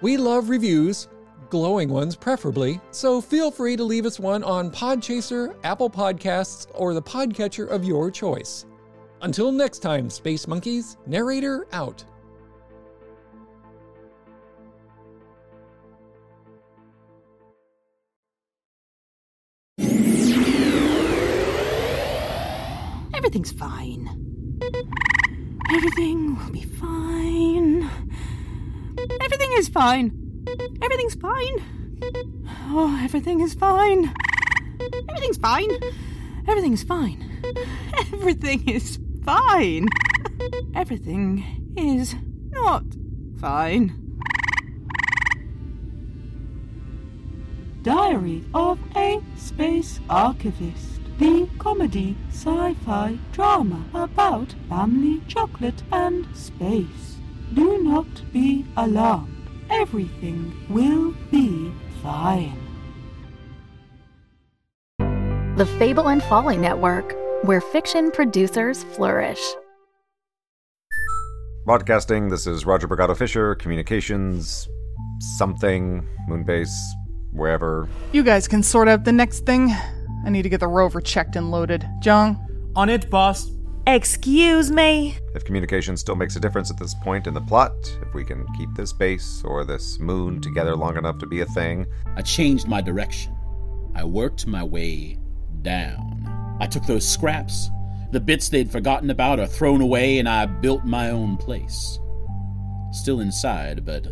We 0.00 0.16
love 0.16 0.48
reviews. 0.48 1.08
glowing 1.50 1.88
ones 1.88 2.14
preferably, 2.14 2.80
so 2.92 3.20
feel 3.20 3.50
free 3.50 3.76
to 3.76 3.84
leave 3.84 4.06
us 4.06 4.20
one 4.20 4.44
on 4.44 4.70
Podchaser, 4.70 5.56
Apple 5.64 5.90
Podcasts, 5.90 6.66
or 6.74 6.94
the 6.94 7.02
podcatcher 7.02 7.68
of 7.68 7.84
your 7.84 8.10
choice. 8.10 8.64
Until 9.22 9.50
next 9.50 9.78
time, 9.78 10.10
Space 10.10 10.46
Monkeys, 10.46 10.96
narrator 11.06 11.66
out. 11.72 12.04
Everything's 23.36 23.60
fine. 23.60 24.08
Everything 25.70 26.36
will 26.36 26.52
be 26.52 26.62
fine. 26.62 27.82
Everything 29.20 29.50
is 29.58 29.68
fine. 29.68 30.42
Everything's 30.80 31.16
fine. 31.16 31.62
Oh, 32.70 32.98
everything 33.04 33.42
is 33.42 33.52
fine. 33.52 34.10
Everything's 34.80 35.36
fine. 35.36 35.70
Everything's 36.48 36.82
fine. 36.82 37.42
Everything 38.14 38.66
is 38.70 38.98
fine. 39.22 39.86
Everything 40.74 41.74
is 41.76 42.16
not 42.52 42.84
fine. 43.38 44.18
Diary 47.82 48.42
of 48.54 48.78
a 48.96 49.20
Space 49.36 50.00
Archivist. 50.08 50.95
The 51.18 51.48
comedy 51.58 52.14
sci 52.30 52.74
fi 52.84 53.18
drama 53.32 53.82
about 53.94 54.54
family 54.68 55.22
chocolate 55.26 55.82
and 55.90 56.26
space. 56.36 57.16
Do 57.54 57.82
not 57.82 58.06
be 58.34 58.66
alarmed. 58.76 59.48
Everything 59.70 60.52
will 60.68 61.14
be 61.30 61.72
fine. 62.02 62.60
The 65.56 65.64
Fable 65.78 66.08
and 66.08 66.22
Folly 66.24 66.58
Network, 66.58 67.16
where 67.44 67.62
fiction 67.62 68.10
producers 68.10 68.84
flourish. 68.84 69.40
Broadcasting, 71.64 72.28
this 72.28 72.46
is 72.46 72.66
Roger 72.66 72.86
Bragado 72.86 73.16
Fisher, 73.16 73.54
Communications, 73.54 74.68
something, 75.38 76.06
Moonbase, 76.28 76.76
wherever. 77.32 77.88
You 78.12 78.22
guys 78.22 78.46
can 78.46 78.62
sort 78.62 78.86
out 78.86 79.04
the 79.04 79.12
next 79.12 79.46
thing. 79.46 79.74
I 80.26 80.28
need 80.28 80.42
to 80.42 80.48
get 80.48 80.58
the 80.58 80.66
rover 80.66 81.00
checked 81.00 81.36
and 81.36 81.52
loaded. 81.52 81.88
Jung? 82.02 82.36
On 82.74 82.88
it, 82.88 83.08
boss. 83.08 83.48
Excuse 83.86 84.72
me? 84.72 85.16
If 85.36 85.44
communication 85.44 85.96
still 85.96 86.16
makes 86.16 86.34
a 86.34 86.40
difference 86.40 86.68
at 86.68 86.78
this 86.78 86.94
point 86.94 87.28
in 87.28 87.34
the 87.34 87.40
plot, 87.40 87.72
if 88.02 88.12
we 88.12 88.24
can 88.24 88.44
keep 88.58 88.68
this 88.74 88.92
base 88.92 89.42
or 89.44 89.64
this 89.64 90.00
moon 90.00 90.40
together 90.40 90.74
long 90.74 90.96
enough 90.96 91.18
to 91.18 91.26
be 91.26 91.42
a 91.42 91.46
thing. 91.46 91.86
I 92.16 92.22
changed 92.22 92.66
my 92.66 92.80
direction. 92.80 93.36
I 93.94 94.02
worked 94.02 94.48
my 94.48 94.64
way 94.64 95.16
down. 95.62 96.56
I 96.60 96.66
took 96.66 96.84
those 96.86 97.08
scraps, 97.08 97.70
the 98.10 98.18
bits 98.18 98.48
they'd 98.48 98.70
forgotten 98.70 99.10
about 99.10 99.38
or 99.38 99.46
thrown 99.46 99.80
away, 99.80 100.18
and 100.18 100.28
I 100.28 100.46
built 100.46 100.84
my 100.84 101.10
own 101.10 101.36
place. 101.36 102.00
Still 102.90 103.20
inside, 103.20 103.84
but 103.84 104.08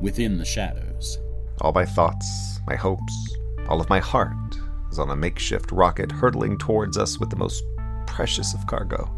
within 0.00 0.38
the 0.38 0.44
shadows. 0.44 1.18
All 1.60 1.72
my 1.72 1.84
thoughts, 1.84 2.58
my 2.66 2.74
hopes, 2.74 3.14
all 3.68 3.80
of 3.80 3.88
my 3.88 4.00
heart 4.00 4.34
is 4.90 4.98
on 4.98 5.10
a 5.10 5.16
makeshift 5.16 5.72
rocket 5.72 6.10
hurtling 6.10 6.58
towards 6.58 6.96
us 6.96 7.18
with 7.18 7.30
the 7.30 7.36
most 7.36 7.62
precious 8.06 8.54
of 8.54 8.66
cargo. 8.66 9.14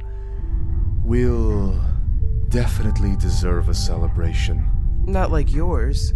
We'll 1.05 1.81
definitely 2.49 3.17
deserve 3.17 3.69
a 3.69 3.75
celebration. 3.75 4.67
Not 5.07 5.31
like 5.31 5.53
yours. 5.53 6.13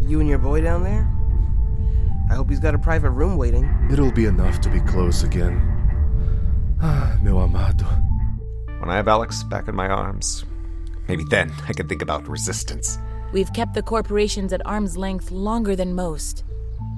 You 0.00 0.20
and 0.20 0.28
your 0.28 0.38
boy 0.38 0.60
down 0.60 0.84
there? 0.84 1.08
I 2.30 2.34
hope 2.34 2.50
he's 2.50 2.60
got 2.60 2.74
a 2.74 2.78
private 2.78 3.10
room 3.10 3.36
waiting. 3.36 3.88
It'll 3.90 4.12
be 4.12 4.26
enough 4.26 4.60
to 4.62 4.68
be 4.68 4.80
close 4.80 5.22
again. 5.22 5.62
Ah, 6.80 7.18
meu 7.22 7.38
amado. 7.38 7.86
When 8.80 8.90
I 8.90 8.96
have 8.96 9.08
Alex 9.08 9.42
back 9.44 9.66
in 9.66 9.74
my 9.74 9.88
arms, 9.88 10.44
maybe 11.08 11.24
then 11.24 11.52
I 11.68 11.72
can 11.72 11.88
think 11.88 12.02
about 12.02 12.28
resistance. 12.28 12.98
We've 13.32 13.52
kept 13.52 13.74
the 13.74 13.82
corporations 13.82 14.52
at 14.52 14.64
arm's 14.66 14.96
length 14.96 15.30
longer 15.30 15.74
than 15.74 15.94
most. 15.94 16.44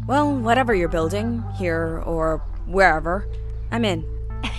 Well, 0.06 0.34
whatever 0.36 0.74
you're 0.74 0.88
building, 0.88 1.44
here 1.56 2.02
or 2.04 2.38
wherever, 2.66 3.26
I'm 3.70 3.84
in. 3.84 4.04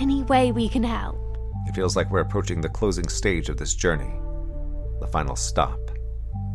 Any 0.00 0.22
way 0.22 0.52
we 0.52 0.68
can 0.68 0.84
help. 0.84 1.18
It 1.66 1.74
feels 1.74 1.96
like 1.96 2.10
we're 2.10 2.20
approaching 2.20 2.60
the 2.60 2.68
closing 2.68 3.08
stage 3.08 3.48
of 3.48 3.56
this 3.56 3.74
journey, 3.74 4.12
the 5.00 5.08
final 5.08 5.36
stop. 5.36 5.78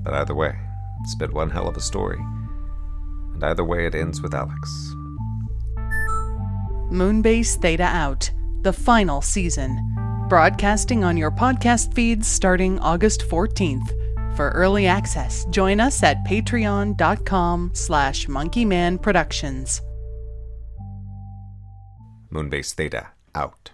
But 0.04 0.13
either 0.13 0.36
way, 0.36 0.58
it's 1.02 1.15
been 1.15 1.34
one 1.34 1.50
hell 1.50 1.67
of 1.67 1.78
a 1.78 1.82
story. 1.82 2.19
And 3.34 3.43
either 3.43 3.63
way, 3.63 3.86
it 3.86 3.95
ends 3.95 4.21
with 4.21 4.34
Alex. 4.34 4.93
Moonbase 6.91 7.62
Theta 7.62 7.84
Out, 7.84 8.32
the 8.62 8.73
final 8.73 9.21
season. 9.21 9.78
Broadcasting 10.30 11.04
on 11.04 11.17
your 11.17 11.32
podcast 11.32 11.93
feeds 11.93 12.28
starting 12.28 12.80
August 12.80 13.21
14th. 13.30 13.91
For 14.38 14.50
early 14.52 14.86
access, 14.86 15.45
join 15.45 15.80
us 15.80 16.04
at 16.04 16.23
patreon.com 16.23 17.71
slash 17.73 18.28
monkeymanproductions. 18.28 19.82
Moonbase 22.32 22.76
Theta 22.76 23.08
out. 23.34 23.71